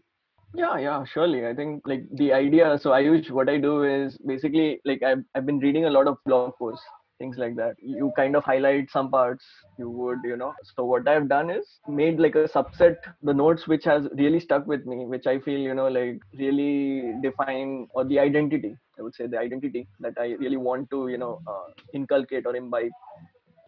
yeah, 0.56 0.78
yeah, 0.78 1.04
surely. 1.06 1.46
I 1.46 1.54
think 1.54 1.84
like 1.86 2.04
the 2.14 2.34
idea. 2.34 2.78
So 2.82 2.92
I 2.92 3.00
use 3.00 3.30
what 3.30 3.50
I 3.50 3.58
do 3.58 3.84
is 3.84 4.18
basically 4.26 4.80
like 4.86 5.04
I've 5.04 5.24
I've 5.36 5.46
been 5.46 5.60
reading 5.60 5.86
a 5.86 5.90
lot 5.90 6.08
of 6.08 6.18
blog 6.26 6.54
posts, 6.58 6.84
things 7.20 7.38
like 7.38 7.56
that. 7.56 7.76
You 7.80 8.12
kind 8.16 8.36
of 8.36 8.44
highlight 8.44 8.90
some 8.92 9.10
parts. 9.12 9.46
You 9.78 9.90
would, 9.90 10.20
you 10.24 10.38
know. 10.38 10.54
So 10.76 10.86
what 10.86 11.08
I've 11.08 11.28
done 11.30 11.50
is 11.50 11.66
made 11.88 12.20
like 12.20 12.36
a 12.36 12.48
subset, 12.48 12.98
the 13.24 13.34
notes 13.34 13.68
which 13.68 13.84
has 13.86 14.08
really 14.14 14.40
stuck 14.40 14.66
with 14.68 14.86
me, 14.86 15.06
which 15.06 15.28
I 15.28 15.40
feel, 15.40 15.60
you 15.60 15.74
know, 15.74 15.88
like 15.88 16.20
really 16.38 17.14
define 17.22 17.88
or 17.94 18.06
the 18.06 18.20
identity. 18.20 18.76
I 18.98 19.02
would 19.02 19.16
say 19.16 19.28
the 19.28 19.40
identity 19.40 19.88
that 20.00 20.14
I 20.18 20.36
really 20.40 20.58
want 20.58 20.90
to, 20.92 21.08
you 21.10 21.18
know, 21.18 21.42
uh, 21.48 21.72
inculcate 21.94 22.46
or 22.46 22.56
imbibe. 22.56 22.92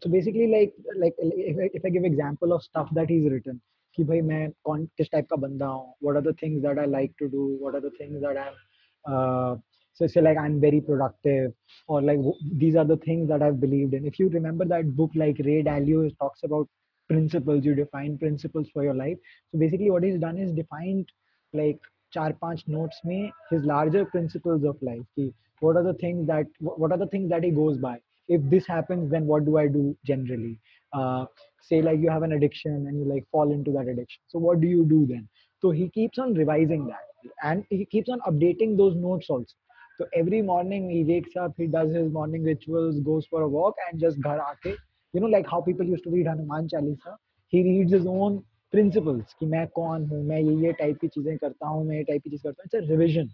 so 0.03 0.09
basically 0.13 0.47
like 0.47 0.73
like 1.03 1.15
if 1.19 1.57
I, 1.63 1.69
if 1.77 1.85
I 1.85 1.89
give 1.89 2.03
example 2.05 2.53
of 2.53 2.63
stuff 2.63 2.89
that 2.97 3.09
he's 3.09 3.29
written 3.31 3.61
कि 3.96 4.04
भाई 4.04 4.20
मैं 4.30 4.50
कौन 4.64 4.84
किस 4.98 5.10
type 5.12 5.26
का 5.30 5.36
बंदा 5.46 5.66
हूँ 5.66 5.94
what 6.06 6.16
are 6.20 6.24
the 6.28 6.34
things 6.42 6.62
that 6.66 6.78
I 6.78 6.86
like 6.94 7.14
to 7.22 7.28
do 7.34 7.44
what 7.64 7.74
are 7.78 7.82
the 7.86 7.92
things 7.98 8.20
that 8.22 8.38
I'm 8.44 8.56
uh, 9.04 9.56
so 9.94 10.06
say 10.06 10.20
like 10.22 10.38
I'm 10.38 10.60
very 10.60 10.80
productive 10.80 11.52
or 11.88 12.00
like 12.02 12.18
w- 12.18 12.58
these 12.62 12.76
are 12.76 12.84
the 12.84 12.96
things 13.06 13.28
that 13.28 13.42
I've 13.42 13.60
believed 13.60 13.94
in 13.94 14.06
if 14.06 14.18
you 14.18 14.28
remember 14.28 14.64
that 14.74 14.94
book 14.96 15.10
like 15.14 15.40
Ray 15.44 15.62
Dalio 15.62 16.04
talks 16.18 16.42
about 16.44 16.68
principles 17.08 17.64
you 17.64 17.74
define 17.74 18.16
principles 18.18 18.68
for 18.72 18.84
your 18.84 18.94
life 18.94 19.18
so 19.50 19.58
basically 19.58 19.90
what 19.90 20.02
he's 20.04 20.20
done 20.20 20.38
is 20.38 20.52
defined 20.52 21.10
like 21.52 21.78
चार 22.14 22.32
पांच 22.40 22.64
notes 22.68 23.00
में 23.06 23.30
his 23.50 23.64
larger 23.64 24.04
principles 24.14 24.64
of 24.70 24.82
life 24.88 25.04
कि 25.18 25.32
what 25.60 25.76
are 25.76 25.84
the 25.88 25.94
things 26.04 26.26
that 26.26 26.46
wh- 26.60 26.78
what 26.84 26.92
are 26.92 26.98
the 27.02 27.10
things 27.14 27.30
that 27.30 27.44
he 27.44 27.50
goes 27.58 27.78
by 27.84 27.96
if 28.28 28.42
this 28.54 28.66
happens 28.66 29.10
then 29.10 29.26
what 29.26 29.44
do 29.44 29.56
I 29.58 29.66
do 29.76 29.84
generally 30.10 30.58
uh, 30.92 31.24
say 31.60 31.80
like 31.82 32.00
you 32.00 32.10
have 32.10 32.22
an 32.22 32.32
addiction 32.32 32.86
and 32.88 32.98
you 32.98 33.04
like 33.04 33.24
fall 33.30 33.52
into 33.52 33.72
that 33.72 33.88
addiction 33.88 34.20
so 34.28 34.38
what 34.38 34.60
do 34.60 34.66
you 34.66 34.84
do 34.84 35.06
then 35.06 35.28
so 35.60 35.70
he 35.70 35.88
keeps 35.88 36.18
on 36.18 36.34
revising 36.34 36.86
that 36.86 37.32
and 37.42 37.64
he 37.70 37.84
keeps 37.84 38.08
on 38.08 38.20
updating 38.20 38.76
those 38.76 38.96
notes 38.96 39.30
also 39.30 39.56
so 39.98 40.06
every 40.14 40.42
morning 40.42 40.88
he 40.90 41.04
wakes 41.04 41.36
up 41.36 41.52
he 41.56 41.66
does 41.66 41.92
his 41.94 42.10
morning 42.12 42.42
rituals 42.42 43.00
goes 43.00 43.26
for 43.26 43.42
a 43.42 43.48
walk 43.48 43.74
and 43.90 44.00
just 44.00 44.20
ghar 44.20 44.38
aake 44.46 44.72
you 45.14 45.20
know 45.20 45.32
like 45.36 45.46
how 45.48 45.60
people 45.60 45.86
used 45.86 46.04
to 46.04 46.10
read 46.10 46.26
hanuman 46.26 46.68
chalisa 46.74 47.14
he 47.48 47.62
reads 47.68 47.92
his 47.92 48.06
own 48.06 48.42
principles 48.74 49.34
कि 49.38 49.46
मैं 49.46 49.66
कौन 49.76 50.04
हूँ 50.10 50.22
मैं 50.26 50.40
ये 50.40 50.54
ये 50.66 50.72
type 50.72 50.98
की 51.00 51.08
चीजें 51.14 51.36
करता 51.38 51.68
हूँ 51.68 51.84
मैं 51.86 51.96
ये 51.96 52.04
टाइप 52.10 52.22
की 52.24 52.30
चीज 52.30 52.42
करता 52.42 52.62
हूँ 52.62 52.68
it's 52.70 52.78
a 52.80 52.92
revision 52.92 53.28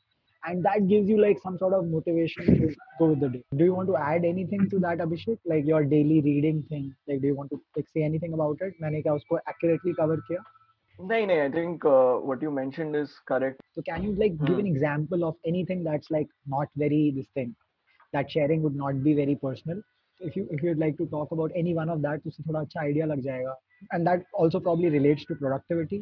and 0.44 0.64
that 0.64 0.86
gives 0.88 1.08
you 1.08 1.16
like 1.20 1.38
some 1.42 1.56
sort 1.58 1.74
of 1.74 1.86
motivation 1.94 2.46
to 2.60 2.68
go 2.98 3.06
with 3.12 3.20
the 3.20 3.28
day 3.36 3.42
do 3.56 3.64
you 3.68 3.74
want 3.74 3.88
to 3.88 3.96
add 3.96 4.24
anything 4.24 4.68
to 4.74 4.78
that 4.84 4.98
abhishek 5.06 5.38
like 5.52 5.66
your 5.70 5.80
daily 5.94 6.20
reading 6.28 6.62
thing 6.70 6.84
like 7.08 7.20
do 7.24 7.28
you 7.32 7.36
want 7.40 7.50
to 7.54 7.60
like 7.76 7.88
say 7.96 8.04
anything 8.10 8.36
about 8.38 8.62
it 8.68 8.80
मैंने 8.82 9.02
क्या 9.02 9.14
उसको 9.20 9.40
accurately 9.54 9.94
cover 10.02 10.18
किया 10.30 10.44
No, 11.08 11.16
no, 11.26 11.34
I 11.42 11.50
think 11.54 11.84
uh, 11.84 12.14
what 12.28 12.40
you 12.42 12.50
mentioned 12.54 12.96
is 13.00 13.12
correct. 13.30 13.60
so 13.74 13.82
can 13.88 14.02
you 14.06 14.14
like 14.22 14.32
give 14.46 14.58
an 14.62 14.66
Hmm. 14.66 14.70
example 14.70 15.24
of 15.26 15.36
anything 15.50 15.84
that's 15.88 16.08
like 16.14 16.32
not 16.54 16.72
very 16.82 17.02
this 17.18 17.28
thing 17.38 17.52
that 18.16 18.30
sharing 18.36 18.62
would 18.62 18.78
not 18.80 19.02
be 19.04 19.14
very 19.18 19.36
personal 19.44 19.82
if 20.28 20.38
you 20.38 20.46
if 20.56 20.62
you'd 20.66 20.80
like 20.84 20.96
to 21.02 21.06
talk 21.14 21.34
about 21.36 21.52
any 21.62 21.74
one 21.78 21.92
of 21.94 22.02
that 22.06 22.24
तो 22.24 22.30
उससे 22.32 22.46
थोड़ा 22.48 22.60
अच्छा 22.60 22.84
idea 22.90 23.06
लग 23.12 23.20
जाएगा 23.28 23.54
and 23.96 24.10
that 24.10 24.24
also 24.44 24.60
probably 24.68 24.90
relates 24.96 25.28
to 25.30 25.36
productivity 25.44 26.00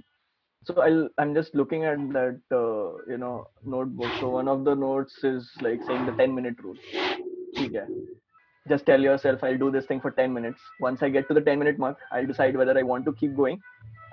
So 0.64 0.80
I'll 0.82 1.10
I'm 1.18 1.34
just 1.34 1.56
looking 1.56 1.84
at 1.86 1.98
that 2.14 2.40
uh, 2.52 3.12
you 3.12 3.18
know 3.18 3.48
notebook. 3.66 4.12
So 4.20 4.30
one 4.30 4.48
of 4.48 4.64
the 4.64 4.76
notes 4.76 5.24
is 5.24 5.50
like 5.62 5.82
saying 5.88 6.06
the 6.06 6.12
10 6.14 6.36
minute 6.36 6.56
rule. 6.64 6.76
Okay. 7.58 7.86
Just 8.70 8.86
tell 8.86 9.00
yourself 9.02 9.44
I'll 9.44 9.58
do 9.58 9.72
this 9.72 9.86
thing 9.88 10.00
for 10.02 10.12
10 10.12 10.32
minutes. 10.34 10.60
Once 10.80 11.02
I 11.02 11.10
get 11.10 11.28
to 11.30 11.34
the 11.34 11.42
10 11.42 11.58
minute 11.58 11.80
mark, 11.80 11.98
I'll 12.12 12.28
decide 12.28 12.56
whether 12.56 12.78
I 12.78 12.84
want 12.84 13.06
to 13.06 13.14
keep 13.14 13.36
going. 13.36 13.60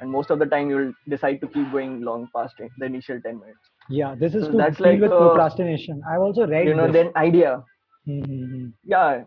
And 0.01 0.11
most 0.11 0.31
of 0.31 0.39
the 0.39 0.47
time 0.47 0.71
you'll 0.71 0.93
decide 1.09 1.41
to 1.43 1.49
keep 1.49 1.71
going 1.71 2.01
long 2.03 2.29
past 2.35 2.55
the 2.79 2.87
initial 2.87 3.21
10 3.21 3.41
minutes. 3.41 3.73
yeah 3.91 4.15
this 4.19 4.35
is 4.39 4.45
So 4.47 4.53
to 4.53 4.57
that's 4.59 4.79
deal 4.79 4.87
like, 4.89 5.01
with 5.05 5.13
uh, 5.13 5.19
procrastination 5.21 6.01
i've 6.11 6.21
also 6.29 6.47
read 6.47 6.67
You 6.69 6.75
know, 6.81 6.87
this. 6.87 6.97
then 6.99 7.11
idea. 7.23 7.53
Hmm, 8.07 8.21
hmm, 8.31 8.45
hmm. 8.53 8.67
Yeah. 8.95 9.25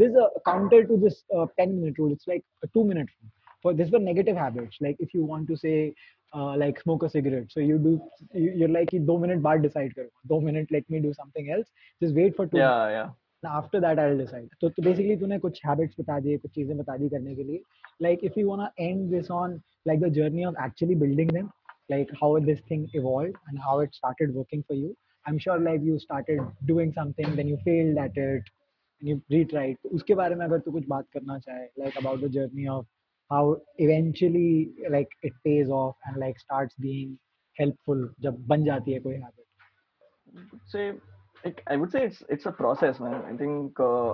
there's 0.00 0.14
a 0.24 0.26
counter 0.48 0.80
to 0.90 0.96
this 1.04 1.16
uh, 1.36 1.46
10 1.58 1.80
minute 1.80 1.98
rule 2.02 2.12
it's 2.16 2.28
like 2.32 2.44
a 2.66 2.68
two 2.76 2.84
minute 2.90 3.08
rule 3.16 3.30
for 3.61 3.73
this 3.73 3.89
for 3.89 3.99
negative 3.99 4.37
habits 4.37 4.77
like 4.79 4.95
if 4.99 5.13
you 5.13 5.23
want 5.23 5.47
to 5.47 5.57
say 5.57 5.93
uh, 6.33 6.55
like 6.55 6.79
smoke 6.81 7.03
a 7.03 7.09
cigarette 7.09 7.47
so 7.49 7.59
you 7.59 7.77
do 7.77 7.93
you, 8.33 8.51
you're 8.55 8.69
like 8.69 8.89
कि 8.89 8.99
दो 9.05 9.19
minute 9.21 9.41
बाद 9.41 9.61
decide 9.67 9.93
करो 9.99 10.09
दो 10.33 10.41
minute 10.47 10.73
let 10.77 10.89
me 10.89 10.99
do 10.99 11.13
something 11.13 11.51
else 11.51 11.67
just 12.01 12.15
wait 12.15 12.35
for 12.35 12.47
two 12.47 12.57
Yeah, 12.57 12.89
yeah. 12.89 13.09
and 13.43 13.51
after 13.61 13.81
that 13.85 13.99
I'll 13.99 14.17
decide 14.17 14.49
तो, 14.61 14.69
तो 14.69 14.83
basically 14.83 15.19
तूने 15.19 15.39
कुछ 15.39 15.61
habits 15.67 15.99
बता 15.99 16.19
दिए 16.19 16.37
कुछ 16.37 16.51
चीजें 16.51 16.77
बता 16.77 16.97
दी 16.97 17.09
करने 17.09 17.35
के 17.35 17.43
लिए 17.43 17.61
like 18.07 18.27
if 18.29 18.37
you 18.37 18.47
wanna 18.49 18.71
end 18.89 19.15
this 19.15 19.31
on 19.39 19.61
like 19.85 19.99
the 19.99 20.09
journey 20.09 20.45
of 20.45 20.61
actually 20.67 20.95
building 21.05 21.33
them 21.39 21.49
like 21.89 22.13
how 22.21 22.37
this 22.51 22.61
thing 22.69 22.87
evolved 22.93 23.35
and 23.47 23.59
how 23.59 23.79
it 23.79 23.93
started 23.95 24.33
working 24.35 24.63
for 24.69 24.77
you 24.83 24.95
I'm 25.27 25.39
sure 25.39 25.59
like 25.59 25.81
you 25.81 25.99
started 25.99 26.39
doing 26.65 26.93
something, 26.93 27.35
then 27.35 27.47
you 27.47 27.57
failed 27.65 27.97
at 27.97 28.15
it, 28.15 28.43
and 29.01 29.09
you 29.09 29.21
retried. 29.31 29.77
तो 29.83 29.89
उसके 29.89 30.15
बारे 30.15 30.35
में 30.35 30.45
अगर 30.45 30.59
तू 30.59 30.71
कुछ 30.71 30.87
बात 30.89 31.05
करना 31.13 31.37
चाहे, 31.39 31.67
like 31.79 31.97
about 32.01 32.21
the 32.21 32.29
journey 32.29 32.67
of 32.67 32.85
how 33.31 33.57
eventually 33.77 34.71
like 34.89 35.09
it 35.23 35.33
pays 35.43 35.69
off 35.69 35.95
and 36.05 36.17
like 36.17 36.39
starts 36.39 36.75
being 36.87 37.17
helpful 37.59 38.07
जब 38.21 38.45
बन 38.47 38.65
जाती 38.65 38.93
है 38.93 38.99
कोई 39.07 39.19
habit. 39.21 39.45
say 40.67 40.93
like 41.43 41.61
I 41.67 41.75
would 41.75 41.91
say 41.91 42.05
it's 42.05 42.23
it's 42.29 42.45
a 42.45 42.51
process, 42.51 42.99
man. 42.99 43.21
I 43.31 43.35
think 43.37 43.79
uh, 43.79 44.13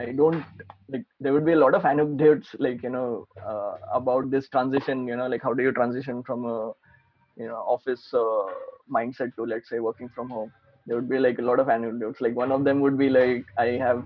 I 0.00 0.12
don't 0.12 0.44
like 0.88 1.04
there 1.20 1.32
would 1.32 1.44
be 1.44 1.52
a 1.52 1.56
lot 1.56 1.74
of 1.74 1.84
anecdotes 1.84 2.54
like 2.58 2.82
you 2.82 2.90
know 2.90 3.26
uh, 3.44 3.74
about 3.92 4.30
this 4.30 4.48
transition. 4.48 5.06
You 5.06 5.16
know, 5.16 5.26
like 5.26 5.42
how 5.42 5.52
do 5.54 5.62
you 5.62 5.72
transition 5.72 6.22
from 6.22 6.44
a 6.44 6.72
you 7.36 7.48
know 7.48 7.56
office 7.76 8.08
uh, 8.14 8.46
mindset 8.92 9.34
to 9.36 9.44
let's 9.44 9.68
say 9.68 9.80
working 9.80 10.08
from 10.14 10.30
home. 10.30 10.52
There 10.86 10.96
would 10.96 11.08
be 11.08 11.18
like 11.18 11.38
a 11.38 11.42
lot 11.42 11.60
of 11.60 11.68
anecdotes. 11.68 12.20
Like 12.20 12.34
one 12.36 12.52
of 12.52 12.64
them 12.64 12.80
would 12.80 12.98
be 12.98 13.08
like 13.10 13.44
I 13.58 13.66
have 13.86 14.04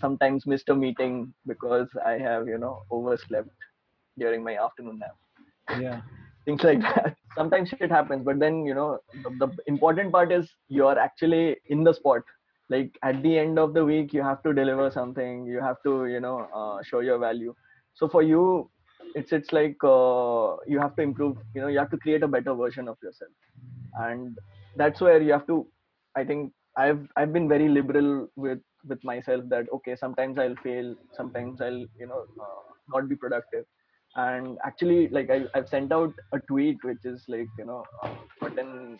sometimes 0.00 0.46
missed 0.46 0.68
a 0.68 0.74
meeting 0.74 1.32
because 1.46 1.88
I 2.04 2.12
have 2.18 2.46
you 2.48 2.58
know 2.58 2.82
overslept 2.90 3.50
during 4.17 4.43
my 4.43 4.55
afternoon 4.57 4.99
nap. 4.99 5.15
Yeah. 5.79 6.01
things 6.45 6.63
like 6.63 6.81
that. 6.81 7.15
Sometimes 7.35 7.69
shit 7.69 7.89
happens 7.89 8.23
but 8.25 8.39
then 8.39 8.65
you 8.65 8.73
know 8.73 8.99
the, 9.23 9.29
the 9.45 9.57
important 9.67 10.11
part 10.11 10.31
is 10.31 10.49
you're 10.67 10.97
actually 10.99 11.57
in 11.67 11.83
the 11.83 11.93
spot. 11.93 12.21
Like 12.69 12.97
at 13.03 13.21
the 13.23 13.37
end 13.37 13.59
of 13.59 13.73
the 13.73 13.83
week 13.85 14.13
you 14.13 14.23
have 14.23 14.41
to 14.43 14.53
deliver 14.53 14.89
something. 14.91 15.45
You 15.45 15.61
have 15.61 15.77
to 15.83 16.05
you 16.07 16.19
know 16.19 16.47
uh, 16.53 16.83
show 16.83 16.99
your 16.99 17.17
value. 17.19 17.53
So 17.95 18.07
for 18.07 18.21
you 18.23 18.69
it's 19.15 19.31
it's 19.31 19.51
like 19.53 19.77
uh, 19.83 20.55
you 20.65 20.79
have 20.79 20.95
to 20.95 21.01
improve 21.01 21.37
you 21.53 21.61
know 21.61 21.67
you 21.67 21.79
have 21.79 21.91
to 21.91 21.97
create 21.97 22.23
a 22.23 22.27
better 22.27 22.53
version 22.53 22.87
of 22.87 22.97
yourself. 23.01 23.31
And 23.95 24.37
that's 24.75 25.01
where 25.01 25.21
you 25.21 25.31
have 25.31 25.47
to 25.47 25.65
i 26.15 26.23
think 26.23 26.51
i've 26.77 27.07
i've 27.15 27.31
been 27.33 27.47
very 27.47 27.67
liberal 27.69 28.27
with 28.35 28.59
with 28.87 29.03
myself 29.03 29.43
that 29.49 29.65
okay 29.71 29.95
sometimes 29.95 30.37
i'll 30.37 30.59
fail 30.63 30.95
sometimes 31.17 31.61
i'll 31.61 31.83
you 32.01 32.07
know 32.11 32.25
uh, 32.45 32.61
not 32.93 33.07
be 33.07 33.15
productive 33.15 33.65
and 34.16 34.58
actually 34.64 35.08
like 35.08 35.30
I, 35.30 35.44
i've 35.54 35.68
sent 35.68 35.92
out 35.92 36.12
a 36.32 36.38
tweet 36.50 36.78
which 36.84 37.04
is 37.04 37.24
like 37.28 37.48
you 37.58 37.64
know 37.66 37.84
uh, 38.02 38.10
gotten 38.40 38.98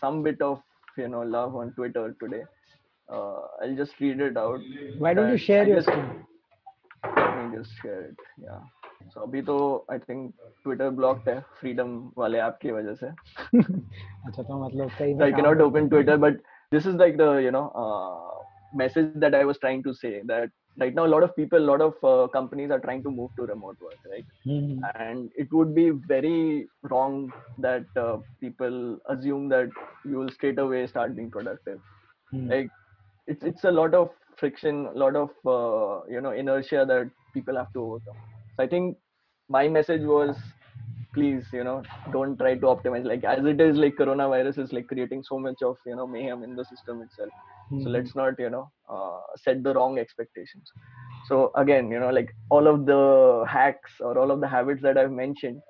some 0.00 0.22
bit 0.22 0.40
of 0.40 0.60
you 0.98 1.08
know 1.08 1.20
love 1.22 1.54
on 1.56 1.72
twitter 1.72 2.14
today 2.22 2.42
uh, 3.12 3.40
i'll 3.62 3.76
just 3.76 4.00
read 4.00 4.20
it 4.20 4.36
out 4.36 4.60
Why 4.98 5.14
don't 5.14 5.28
you 5.28 5.36
that 5.38 5.44
share 5.48 5.62
I 5.64 5.68
your 5.68 5.76
just- 5.76 5.88
screen? 5.88 6.24
let 7.16 7.36
me 7.52 7.58
just 7.58 7.70
share 7.82 8.00
it 8.10 8.16
yeah 8.46 8.62
so 9.14 9.22
अभी 9.22 9.42
तो 9.48 9.56
I 9.92 9.98
think 10.08 10.32
Twitter 10.62 10.90
blocked 11.00 11.28
है 11.28 11.40
freedom 11.60 11.90
वाले 12.18 12.38
app 12.46 12.58
की 12.62 12.70
वजह 12.72 12.94
से 13.02 13.06
अच्छा 13.06 14.42
तो 14.42 14.64
मतलब 14.64 14.90
सही 14.90 15.12
so 15.12 15.18
में 15.20 15.26
I 15.26 15.30
काम 15.30 15.40
cannot 15.40 15.58
करता 15.58 15.68
open 15.68 15.82
है। 15.82 15.88
Twitter, 15.90 16.16
but 16.24 16.40
this 16.74 16.86
is 16.92 16.96
like 17.02 17.16
the 17.22 17.28
you 17.46 17.52
know 17.56 17.64
uh, 17.84 18.34
message 18.82 19.12
that 19.24 19.34
I 19.34 19.44
right 20.77 20.95
now 20.95 21.05
a 21.05 21.13
lot 21.13 21.23
of 21.23 21.35
people 21.35 21.57
a 21.57 21.69
lot 21.71 21.81
of 21.81 21.93
uh, 22.03 22.27
companies 22.27 22.71
are 22.71 22.79
trying 22.79 23.03
to 23.03 23.11
move 23.11 23.29
to 23.35 23.43
remote 23.43 23.77
work 23.81 23.97
right 24.09 24.25
mm-hmm. 24.45 24.79
and 24.95 25.29
it 25.35 25.51
would 25.51 25.75
be 25.75 25.89
very 25.89 26.67
wrong 26.83 27.31
that 27.57 27.85
uh, 27.97 28.17
people 28.39 28.97
assume 29.09 29.49
that 29.49 29.69
you 30.05 30.17
will 30.17 30.29
straight 30.29 30.59
away 30.59 30.87
start 30.87 31.15
being 31.15 31.29
productive 31.29 31.79
mm-hmm. 32.33 32.49
like 32.49 32.69
it's 33.27 33.43
it's 33.43 33.63
a 33.65 33.71
lot 33.71 33.93
of 33.93 34.09
friction 34.37 34.87
a 34.87 34.97
lot 34.97 35.15
of 35.15 35.29
uh, 35.45 36.05
you 36.09 36.21
know 36.21 36.31
inertia 36.31 36.85
that 36.87 37.09
people 37.33 37.55
have 37.55 37.71
to 37.73 37.81
overcome 37.81 38.17
so 38.55 38.63
i 38.63 38.67
think 38.67 38.97
my 39.49 39.67
message 39.67 40.03
was 40.03 40.35
please 41.13 41.45
you 41.53 41.63
know 41.63 41.83
don't 42.11 42.37
try 42.37 42.55
to 42.55 42.61
optimize. 42.73 43.05
Like 43.05 43.23
as 43.23 43.45
it 43.45 43.59
is 43.61 43.77
like 43.77 43.95
coronavirus 43.95 44.59
is 44.59 44.73
like 44.73 44.87
creating 44.87 45.23
so 45.23 45.39
much 45.39 45.61
of 45.61 45.77
you 45.85 45.95
know 45.95 46.07
mayhem 46.07 46.43
in 46.43 46.55
the 46.55 46.65
system 46.65 47.01
itself. 47.01 47.29
Mm-hmm. 47.71 47.83
so 47.83 47.89
let's 47.89 48.15
not 48.15 48.33
you 48.39 48.49
know 48.49 48.69
uh, 48.89 49.19
set 49.37 49.63
the 49.63 49.73
wrong 49.73 49.97
expectations. 49.99 50.71
So 51.27 51.51
again 51.55 51.91
you 51.91 51.99
know 51.99 52.09
like 52.09 52.35
all 52.49 52.67
of 52.67 52.85
the 52.85 53.45
hacks 53.47 53.91
or 53.99 54.17
all 54.17 54.31
of 54.31 54.41
the 54.41 54.47
habits 54.47 54.81
that 54.81 54.97
i've 54.97 55.11
mentioned 55.11 55.61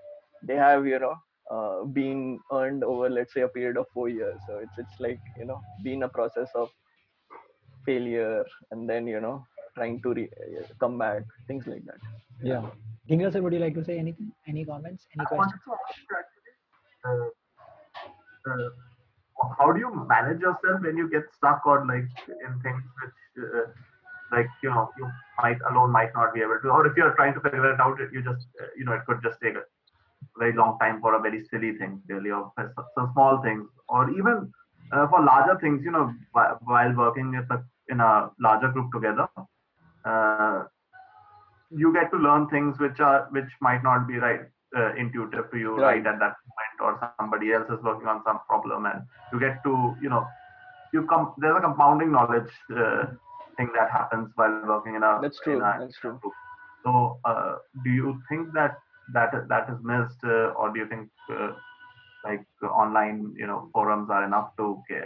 they 0.47 0.55
have 0.55 0.85
you 0.87 0.99
know 0.99 1.15
uh, 1.51 1.83
been 1.85 2.39
earned 2.53 2.83
over 2.83 3.09
let's 3.09 3.33
say 3.33 3.41
a 3.41 3.47
period 3.49 3.77
of 3.77 3.85
four 3.93 4.09
years. 4.09 4.39
So 4.47 4.57
it's 4.59 4.77
it's 4.77 4.99
like 4.99 5.19
you 5.37 5.45
know 5.45 5.61
been 5.83 6.03
a 6.03 6.09
process 6.09 6.49
of 6.55 6.69
failure 7.85 8.43
and 8.71 8.89
then 8.89 9.07
you 9.07 9.19
know 9.19 9.45
trying 9.75 10.01
to 10.01 10.13
re- 10.13 10.31
uh, 10.59 10.63
come 10.79 10.97
back 10.97 11.23
things 11.47 11.67
like 11.67 11.83
that 11.85 12.01
Yeah. 12.51 12.63
Dhingra 13.09 13.31
sir, 13.33 13.41
would 13.43 13.53
you 13.53 13.59
like 13.59 13.75
to 13.75 13.83
say 13.83 13.97
anything? 13.99 14.31
Any 14.47 14.63
comments? 14.65 15.05
Any 15.15 15.25
I 15.25 15.29
questions? 15.29 15.61
to 15.65 15.71
ask 15.73 15.97
you 16.01 16.15
actually, 16.21 16.53
uh, 17.09 18.51
uh, 18.51 18.69
how 19.59 19.71
do 19.71 19.79
you 19.79 19.91
manage 20.07 20.39
yourself 20.41 20.81
when 20.87 20.97
you 21.01 21.09
get 21.09 21.23
stuck 21.37 21.65
or 21.65 21.85
like 21.85 22.07
in 22.45 22.59
things 22.65 22.83
which, 23.01 23.45
uh, 23.45 23.65
like 24.31 24.47
you 24.63 24.69
know, 24.69 24.89
you 24.97 25.09
might 25.41 25.57
alone 25.71 25.91
might 25.91 26.13
not 26.13 26.33
be 26.33 26.41
able 26.41 26.59
to, 26.63 26.69
or 26.69 26.85
if 26.87 26.95
you're 26.95 27.13
trying 27.15 27.33
to 27.33 27.41
figure 27.41 27.73
it 27.73 27.79
out, 27.79 27.97
you 28.13 28.21
just, 28.23 28.47
uh, 28.61 28.67
you 28.77 28.85
know, 28.85 28.93
it 28.93 29.05
could 29.07 29.21
just 29.23 29.39
take 29.43 29.55
a 29.55 29.63
very 30.37 30.53
long 30.53 30.77
time 30.79 31.01
for 31.01 31.15
a 31.15 31.19
very 31.19 31.43
silly 31.45 31.71
thing, 31.77 32.01
really, 32.07 32.31
or 32.31 32.51
for 32.55 32.71
some 32.75 32.85
some 32.95 33.09
small 33.13 33.41
things, 33.41 33.67
or 33.89 34.09
even 34.11 34.51
uh, 34.91 35.07
for 35.07 35.23
larger 35.23 35.57
things, 35.59 35.81
you 35.83 35.91
know, 35.91 36.13
while 36.33 36.93
working 36.93 37.31
with 37.31 37.49
a, 37.49 37.63
in 37.89 37.99
a 37.99 38.29
larger 38.39 38.69
group 38.69 38.91
together. 38.93 39.27
Uh, 40.05 40.63
you 41.69 41.93
get 41.93 42.11
to 42.11 42.17
learn 42.17 42.47
things 42.49 42.77
which 42.79 42.99
are 42.99 43.27
which 43.31 43.51
might 43.61 43.83
not 43.83 44.07
be 44.07 44.17
right 44.17 44.41
uh, 44.77 44.93
intuitive 44.95 45.49
to 45.51 45.57
you 45.57 45.77
Right. 45.77 45.95
right 45.95 46.05
at 46.05 46.19
that 46.19 46.35
moment 46.49 46.77
or 46.81 46.99
somebody 47.01 47.37
else 47.37 47.53
is 47.55 47.67
working 47.69 47.91
on 47.93 48.07
some 48.09 48.23
problem 48.31 48.71
and 48.71 48.87
you 49.17 49.27
get 49.27 49.47
to 49.53 49.81
you 49.89 49.99
know 49.99 50.21
you 50.91 51.05
come 51.07 51.33
there's 51.37 51.57
a 51.57 51.61
compounding 51.61 52.11
knowledge 52.11 52.51
uh, 52.75 53.03
thing 53.57 53.69
that 53.77 53.91
happens 53.91 54.29
while 54.35 54.57
working 54.67 54.95
in 54.95 55.03
a 55.03 55.15
That's 55.21 55.39
true, 55.41 55.59
a 55.59 55.73
that's 55.77 55.97
true. 55.99 56.19
group. 56.21 56.33
so 56.85 57.19
uh, 57.25 57.55
do 57.83 57.89
you 57.89 58.21
think 58.29 58.53
that 58.53 58.75
that 59.13 59.31
that 59.49 59.69
is 59.69 59.79
missed 59.83 60.23
uh, 60.23 60.49
or 60.59 60.71
do 60.73 60.79
you 60.79 60.87
think 60.87 61.09
uh, 61.31 61.51
like 62.23 62.45
online 62.63 63.33
you 63.37 63.47
know 63.47 63.69
forums 63.73 64.09
are 64.09 64.23
enough 64.25 64.49
to 64.57 64.81
get, 64.89 65.03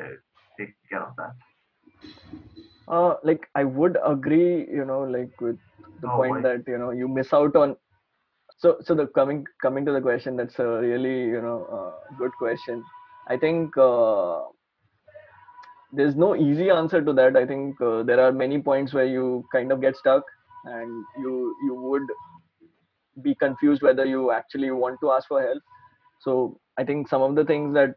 take 0.59 0.73
care 0.89 1.03
of 1.03 1.15
that 1.17 1.33
uh 2.87 3.15
like 3.23 3.47
i 3.55 3.63
would 3.63 3.97
agree 4.05 4.65
you 4.79 4.85
know 4.85 5.01
like 5.03 5.29
with 5.41 5.57
the 6.01 6.07
Oh, 6.07 6.19
point 6.19 6.35
why? 6.35 6.43
that 6.43 6.63
you 6.67 6.77
know 6.77 6.91
you 6.91 7.07
miss 7.07 7.33
out 7.33 7.55
on 7.55 7.75
so 8.57 8.77
so 8.81 8.93
the 8.95 9.07
coming 9.07 9.45
coming 9.61 9.85
to 9.85 9.91
the 9.91 10.01
question 10.01 10.35
that's 10.35 10.59
a 10.59 10.67
really 10.79 11.17
you 11.35 11.41
know 11.41 11.65
uh, 11.77 12.13
good 12.17 12.31
question. 12.39 12.83
I 13.27 13.37
think 13.37 13.75
uh, 13.77 14.41
there's 15.91 16.15
no 16.15 16.35
easy 16.35 16.69
answer 16.69 17.01
to 17.03 17.13
that. 17.13 17.35
I 17.35 17.45
think 17.45 17.79
uh, 17.81 18.03
there 18.03 18.19
are 18.19 18.31
many 18.31 18.61
points 18.61 18.93
where 18.93 19.05
you 19.05 19.45
kind 19.51 19.71
of 19.71 19.81
get 19.81 19.95
stuck 19.95 20.23
and 20.65 21.05
you 21.19 21.55
you 21.65 21.75
would 21.75 22.03
be 23.21 23.35
confused 23.35 23.81
whether 23.81 24.05
you 24.05 24.31
actually 24.31 24.71
want 24.71 24.99
to 25.01 25.11
ask 25.11 25.27
for 25.27 25.41
help. 25.41 25.61
So 26.19 26.59
i 26.77 26.83
think 26.83 27.07
some 27.09 27.21
of 27.23 27.35
the 27.35 27.43
things 27.45 27.73
that 27.73 27.95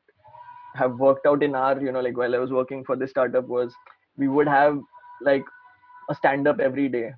have 0.81 0.99
worked 1.05 1.27
out 1.27 1.43
in 1.43 1.55
our 1.55 1.81
you 1.87 1.93
know 1.93 2.01
like 2.07 2.17
while 2.17 2.35
i 2.35 2.39
was 2.43 2.53
working 2.57 2.85
for 2.85 2.97
this 2.97 3.11
startup 3.11 3.47
was 3.55 3.75
we 4.19 4.29
would 4.29 4.49
have 4.49 4.79
like 5.23 5.45
a 6.11 6.15
stand 6.15 6.49
up 6.49 6.61
every 6.61 6.89
day. 6.89 7.13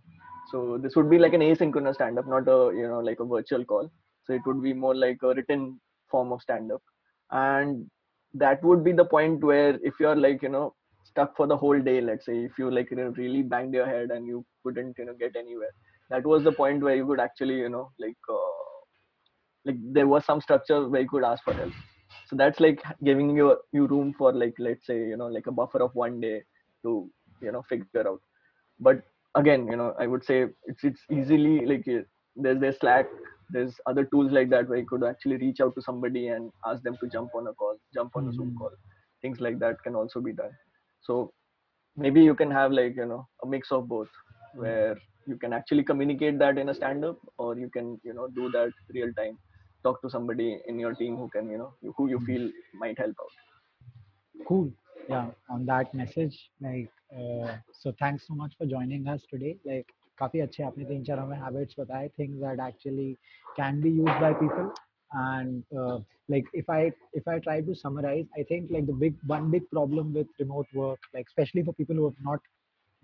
So 0.51 0.79
this 0.83 0.97
would 0.97 1.11
be 1.11 1.19
like 1.19 1.33
an 1.33 1.41
asynchronous 1.41 1.95
stand 1.97 2.19
up 2.19 2.27
not 2.27 2.49
a 2.49 2.73
you 2.77 2.89
know 2.89 3.01
like 3.01 3.21
a 3.21 3.25
virtual 3.25 3.65
call. 3.65 3.91
So 4.25 4.35
it 4.35 4.43
would 4.47 4.63
be 4.63 4.73
more 4.73 4.95
like 4.95 5.19
a 5.23 5.35
written 5.35 5.81
form 6.11 6.33
of 6.33 6.43
stand 6.43 6.73
up 6.73 6.83
and 7.31 7.89
that 8.35 8.63
would 8.65 8.85
be 8.85 8.93
the 8.93 9.05
point 9.05 9.43
where 9.45 9.79
if 9.83 9.95
you're 10.01 10.17
like 10.17 10.43
you 10.43 10.49
know 10.49 10.75
stuck 11.05 11.37
for 11.37 11.47
the 11.47 11.57
whole 11.57 11.81
day 11.81 12.01
let's 12.01 12.27
say 12.27 12.37
if 12.45 12.59
you 12.59 12.71
like 12.71 12.91
you 12.91 12.97
know, 12.97 13.13
really 13.17 13.43
banged 13.43 13.75
your 13.75 13.87
head 13.87 14.11
and 14.11 14.27
you 14.27 14.45
couldn't 14.65 14.97
you 14.99 15.05
know 15.05 15.15
get 15.15 15.35
anywhere 15.37 15.71
that 16.11 16.25
was 16.27 16.45
the 16.45 16.53
point 16.53 16.83
where 16.83 16.97
you 16.97 17.07
could 17.07 17.21
actually 17.21 17.57
you 17.57 17.69
know 17.69 17.91
like 17.99 18.17
uh, 18.29 18.61
like 19.65 19.77
there 19.93 20.07
was 20.07 20.25
some 20.25 20.41
structure 20.41 20.89
where 20.89 21.03
you 21.03 21.09
could 21.09 21.25
ask 21.25 21.43
for 21.45 21.55
help. 21.55 21.73
So 22.27 22.37
that's 22.37 22.61
like 22.61 22.83
giving 23.05 23.37
you 23.37 23.57
you 23.73 23.87
room 23.87 24.15
for 24.17 24.33
like 24.33 24.55
let's 24.59 24.87
say 24.87 24.99
you 24.99 25.17
know 25.17 25.27
like 25.27 25.47
a 25.47 25.53
buffer 25.53 25.83
of 25.83 25.95
one 25.95 26.21
day 26.21 26.43
to 26.85 27.11
you 27.43 27.53
know 27.53 27.62
figure 27.69 28.09
out. 28.09 28.21
But 28.79 29.03
again 29.37 29.66
you 29.69 29.77
know 29.77 29.95
i 29.99 30.07
would 30.07 30.25
say 30.25 30.45
it's 30.64 30.83
it's 30.83 31.03
easily 31.09 31.64
like 31.64 31.85
uh, 31.88 32.03
there's 32.37 32.59
there's 32.61 32.79
slack 32.79 33.07
there's 33.51 33.75
other 33.87 34.05
tools 34.07 34.33
like 34.33 34.49
that 34.51 34.69
where 34.69 34.79
you 34.79 34.87
could 34.87 35.05
actually 35.05 35.37
reach 35.37 35.61
out 35.61 35.75
to 35.77 35.83
somebody 35.83 36.29
and 36.29 36.51
ask 36.66 36.83
them 36.83 36.97
to 37.01 37.09
jump 37.09 37.31
on 37.35 37.47
a 37.47 37.53
call 37.55 37.77
jump 37.95 38.11
on 38.16 38.29
a 38.29 38.33
zoom 38.33 38.51
Mhm. 38.51 38.59
call. 38.59 38.71
Things 39.23 39.40
like 39.40 39.59
that 39.61 39.77
can 39.85 39.95
also 39.95 40.21
be 40.21 40.33
done. 40.33 40.53
So 41.03 41.33
maybe 41.97 42.23
you 42.23 42.35
can 42.35 42.51
have 42.51 42.73
like 42.73 42.97
you 42.97 43.07
know 43.07 43.27
a 43.45 43.47
mix 43.47 43.71
of 43.73 43.88
both 43.88 44.09
where 44.55 44.97
you 45.27 45.37
can 45.37 45.53
actually 45.53 45.85
communicate 45.85 46.38
that 46.38 46.59
in 46.59 46.69
a 46.71 46.75
stand 46.75 47.05
up 47.05 47.19
or 47.38 47.57
you 47.59 47.71
can 47.71 48.01
you 48.05 48.14
know 48.14 48.29
do 48.40 48.51
that 48.53 48.73
real 48.95 49.12
time. 49.14 49.38
Talk 49.85 50.01
to 50.03 50.11
somebody 50.11 50.61
in 50.66 50.79
your 50.79 50.95
team 50.95 51.16
who 51.16 51.29
can 51.31 51.51
you 51.51 51.59
know 51.59 51.73
who 51.97 52.09
you 52.09 52.21
feel 52.27 52.51
might 52.75 52.99
help 52.99 53.16
out. 53.27 53.37
Cool 54.47 54.73
Yeah. 55.10 55.30
On 55.50 55.65
that 55.65 55.93
message, 55.93 56.50
like, 56.62 56.89
uh, 57.15 57.58
so 57.71 57.93
thanks 58.00 58.28
so 58.28 58.34
much 58.36 58.54
for 58.58 58.65
joining 58.65 59.08
us 59.08 59.21
today. 59.32 59.58
Like, 59.65 59.88
काफी 60.19 60.39
अच्छे 60.39 60.63
आपने 60.63 60.86
तीन 60.89 61.04
चार 61.04 61.19
हमें 61.19 61.38
habits 61.39 61.78
बताए 61.80 62.10
things 62.17 62.39
that 62.41 62.60
actually 62.65 63.08
can 63.58 63.82
be 63.86 63.89
used 63.95 64.19
by 64.21 64.30
people 64.41 64.69
and 65.24 65.74
uh, 65.82 65.98
like 66.34 66.45
if 66.62 66.69
i 66.76 66.80
if 67.21 67.28
i 67.34 67.36
try 67.48 67.56
to 67.69 67.76
summarize 67.82 68.30
i 68.41 68.43
think 68.52 68.71
like 68.76 68.88
the 68.91 68.95
big 69.02 69.17
one 69.34 69.50
big 69.56 69.67
problem 69.74 70.13
with 70.19 70.39
remote 70.43 70.78
work 70.84 71.10
like 71.17 71.28
especially 71.34 71.63
for 71.69 71.74
people 71.82 72.02
who 72.02 72.06
have 72.06 72.24
not 72.30 72.48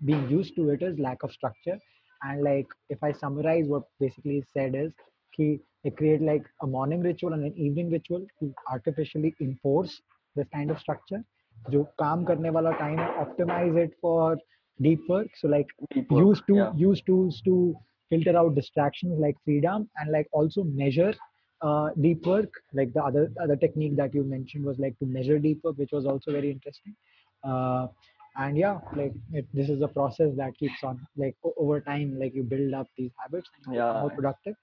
been 0.04 0.28
used 0.30 0.54
to 0.56 0.68
it 0.70 0.82
is 0.82 0.98
lack 0.98 1.22
of 1.22 1.32
structure 1.32 1.78
and 2.22 2.42
like 2.42 2.66
if 2.96 3.02
i 3.02 3.12
summarize 3.12 3.66
what 3.74 3.84
basically 4.00 4.42
said 4.52 4.74
is 4.74 4.92
key 5.36 5.50
they 5.84 5.90
create 6.00 6.22
like 6.30 6.46
a 6.62 6.66
morning 6.66 7.02
ritual 7.02 7.32
and 7.38 7.44
an 7.50 7.56
evening 7.66 7.90
ritual 7.90 8.26
to 8.40 8.52
artificially 8.70 9.34
enforce 9.40 10.00
this 10.36 10.48
kind 10.52 10.70
of 10.70 10.78
structure 10.78 11.22
जो 11.70 11.82
काम 11.98 12.24
करने 12.24 12.50
वाला 12.56 12.70
time 12.80 12.98
है 13.00 13.08
optimize 13.24 13.76
it 13.84 13.92
for 14.04 14.36
deep 14.86 15.08
work 15.12 15.36
so 15.40 15.48
like 15.54 15.68
Deep 15.94 16.10
work, 16.10 16.24
use 16.24 16.40
to 16.48 16.56
yeah. 16.56 16.72
use 16.82 17.02
tools 17.10 17.40
to 17.48 17.56
filter 18.10 18.36
out 18.40 18.54
distractions 18.54 19.18
like 19.24 19.36
freedom 19.44 19.88
and 19.98 20.12
like 20.16 20.28
also 20.32 20.64
measure 20.80 21.12
uh, 21.62 21.90
deep 22.00 22.26
work 22.26 22.60
like 22.80 22.92
the 22.94 23.02
other 23.10 23.24
other 23.44 23.56
technique 23.56 23.96
that 23.96 24.14
you 24.14 24.24
mentioned 24.24 24.64
was 24.64 24.78
like 24.86 24.98
to 24.98 25.06
measure 25.18 25.38
deep 25.38 25.62
work 25.64 25.78
which 25.84 25.92
was 25.98 26.06
also 26.14 26.32
very 26.38 26.50
interesting 26.50 26.94
uh, 27.44 27.86
and 28.36 28.56
yeah 28.58 28.78
like 28.96 29.12
it, 29.32 29.46
this 29.54 29.68
is 29.68 29.82
a 29.82 29.88
process 29.88 30.32
that 30.36 30.56
keeps 30.58 30.82
on 30.82 31.00
like 31.16 31.36
o- 31.44 31.54
over 31.58 31.80
time 31.80 32.18
like 32.18 32.34
you 32.34 32.42
build 32.42 32.74
up 32.74 32.86
these 32.96 33.10
habits 33.22 33.50
and 33.56 33.66
you 33.66 33.80
become 33.80 33.98
Yeah. 33.98 34.00
more 34.00 34.10
productive 34.10 34.54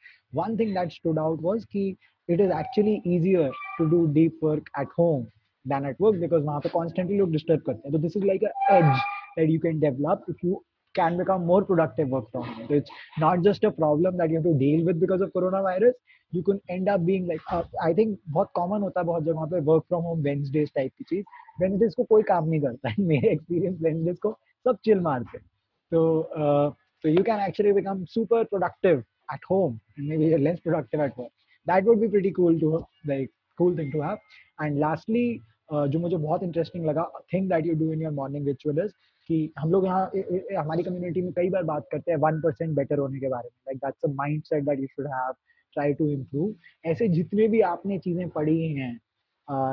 one 0.44 0.58
thing 0.58 0.74
that 0.74 0.92
stood 0.92 1.18
out 1.18 1.42
was 1.50 1.66
key 1.66 1.98
it 2.28 2.40
is 2.40 2.52
actually 2.52 3.02
easier 3.06 3.50
to 3.80 3.90
do 3.90 4.08
deep 4.22 4.42
work 4.42 4.68
at 4.76 4.88
home 4.98 5.28
than 5.65 5.85
at 5.87 6.01
work 6.01 6.21
because 6.21 6.45
वहाँ 6.45 6.61
पे 6.61 6.71
constantly 6.71 7.19
लोग 7.19 7.33
disturb 7.33 7.63
करते 7.67 7.89
हैं 7.89 7.93
so 7.93 8.01
this 8.07 8.17
is 8.17 8.25
like 8.25 8.43
an 8.43 8.79
edge 8.79 9.05
that 9.37 9.49
you 9.49 9.61
can 9.61 9.81
develop 9.81 10.25
if 10.29 10.43
you 10.43 10.63
can 10.95 11.17
become 11.17 11.45
more 11.45 11.65
productive 11.65 12.09
work 12.09 12.31
from 12.31 12.45
home. 12.45 12.67
So 12.69 12.75
it's 12.75 12.91
not 13.19 13.43
just 13.43 13.65
a 13.65 13.71
problem 13.71 14.17
that 14.19 14.31
you 14.31 14.37
have 14.37 14.45
to 14.45 14.55
deal 14.55 14.85
with 14.85 15.01
because 15.01 15.21
of 15.21 15.33
coronavirus. 15.33 15.93
You 16.31 16.43
can 16.43 16.61
end 16.69 16.89
up 16.89 17.05
being 17.07 17.27
like, 17.27 17.41
uh, 17.51 17.63
I 17.83 17.93
think 17.93 18.19
बहुत 18.29 18.49
common 18.57 18.83
होता 18.83 19.01
है 19.01 19.07
बहुत 19.07 19.25
जगहों 19.25 19.47
पे 19.51 19.65
work 19.65 19.85
from 19.89 20.03
home 20.03 20.23
Wednesdays 20.23 20.71
type 20.79 20.93
की 20.99 21.05
चीज़. 21.11 21.25
Wednesdays 21.63 21.95
को 21.95 22.05
कोई 22.05 22.23
काम 22.31 22.49
नहीं 22.49 22.61
करता 22.61 22.89
है. 22.89 22.95
मेरे 22.99 23.35
experience 23.37 23.83
Wednesdays 23.87 24.19
को 24.27 24.33
सब 24.69 24.79
chill 24.87 25.03
मारते 25.03 25.39
हैं. 25.39 25.45
Uh, 25.93 26.71
so 27.01 27.09
you 27.09 27.23
can 27.23 27.39
actually 27.39 27.73
become 27.73 28.07
super 28.07 28.45
productive 28.45 29.05
at 29.33 29.41
home 29.49 29.81
and 29.97 30.09
maybe 30.09 30.25
you're 30.27 30.39
less 30.39 30.59
productive 30.61 31.01
at 31.01 31.17
work. 31.17 31.33
That 31.67 31.85
would 31.85 32.01
be 32.01 32.09
pretty 32.09 32.33
cool 32.33 32.59
to 32.59 32.87
like 33.07 33.31
cool 33.59 33.77
thing 33.77 33.93
to 33.93 34.01
have. 34.01 34.19
And 34.59 34.79
lastly, 34.79 35.41
uh, 35.41 35.54
जो 35.69 35.99
मुझे 35.99 36.17
बहुत 36.17 36.43
interesting 36.43 36.87
लगा 36.87 37.11
thing 37.33 37.49
that 37.49 37.67
you 37.67 37.75
do 37.75 37.91
in 37.93 38.03
your 38.05 38.15
morning 38.17 38.49
ritual 38.49 38.81
is 38.85 38.93
कि 39.29 39.39
हम 39.59 39.71
लोग 39.71 39.85
यहाँ 39.85 40.11
हमारी 40.57 40.83
community 40.83 41.21
में 41.23 41.33
कई 41.33 41.51
बार 41.51 41.63
बात 41.65 41.87
करते 41.93 42.11
हैं 42.11 42.19
वन 42.19 42.41
परसेंट 42.41 42.75
बेटर 42.77 42.99
होने 42.99 43.21
के 43.21 43.29
बारे 43.29 43.49
में 43.49 43.61
like 43.69 43.79
that's 43.85 44.05
a 44.05 44.13
mindset 44.45 44.65
that 44.65 44.81
you 44.81 44.87
should 44.87 45.07
have 45.13 45.33
try 45.77 45.95
to 45.95 46.09
improve 46.09 46.91
ऐसे 46.91 47.09
जितने 47.09 47.49
भी 47.49 47.61
आपने 47.69 47.99
चीज़ें 47.99 48.29
पढ़ी 48.31 48.73
हैं 48.73 48.93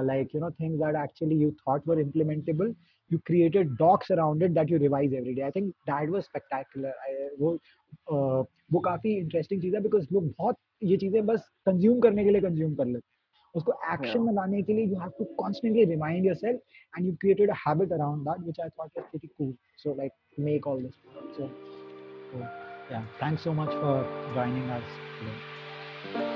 like 0.05 0.35
you 0.35 0.41
know 0.41 0.51
things 0.51 0.79
that 0.79 0.95
actually 1.03 1.41
you 1.43 1.51
thought 1.67 1.87
were 1.87 1.99
implementable 1.99 2.73
you 3.11 3.19
created 3.27 3.77
docs 3.77 4.09
around 4.09 4.41
it 4.41 4.53
that 4.53 4.69
you 4.69 4.77
revise 4.79 5.13
every 5.13 5.35
day. 5.35 5.43
I 5.43 5.51
think 5.51 5.73
that 5.85 6.09
was 6.09 6.25
spectacular. 6.25 6.93
वो 7.39 7.51
uh, 7.53 8.45
वो 8.73 8.79
काफ़ी 8.79 9.15
इंटरेस्टिंग 9.17 9.61
चीज़ 9.61 9.75
है 9.75 9.81
बिकॉज़ 9.81 10.07
लोग 10.13 10.27
बहुत 10.27 10.57
ये 10.83 10.97
चीज़ें 10.97 11.25
बस 11.25 11.49
कंज्यूम 11.65 11.99
करने 12.01 12.23
के 12.23 12.29
लिए 12.29 12.41
कंज्यूम 12.41 12.75
कर 12.75 12.85
लेते 12.85 13.07
हैं 13.07 13.10
उसको 13.55 13.73
एक्शन 13.93 14.21
में 14.21 14.33
लाने 14.33 14.61
के 14.63 14.73
लिए 14.73 14.85
you 14.85 14.99
have 14.99 15.11
to 15.19 15.25
constantly 15.37 15.85
remind 15.85 16.25
yourself 16.35 16.97
and 16.97 17.07
you 17.07 17.13
created 17.21 17.51
a 17.51 17.55
habit 17.67 17.93
around 17.93 18.27
that 18.29 18.45
which 18.47 18.59
I 18.59 18.69
thought 18.69 18.89
was 18.97 19.05
pretty 19.05 19.27
cool 19.27 19.53
so 19.83 19.95
like 19.95 20.11
make 20.39 20.67
all 20.67 20.83
this 20.83 20.93
so 21.37 21.49
yeah 22.33 22.49
yeah 22.91 23.03
thanks 23.19 23.43
so 23.43 23.53
much 23.53 23.69
for 23.75 23.93
joining 24.33 24.69
us 24.71 24.83
today. 25.15 26.30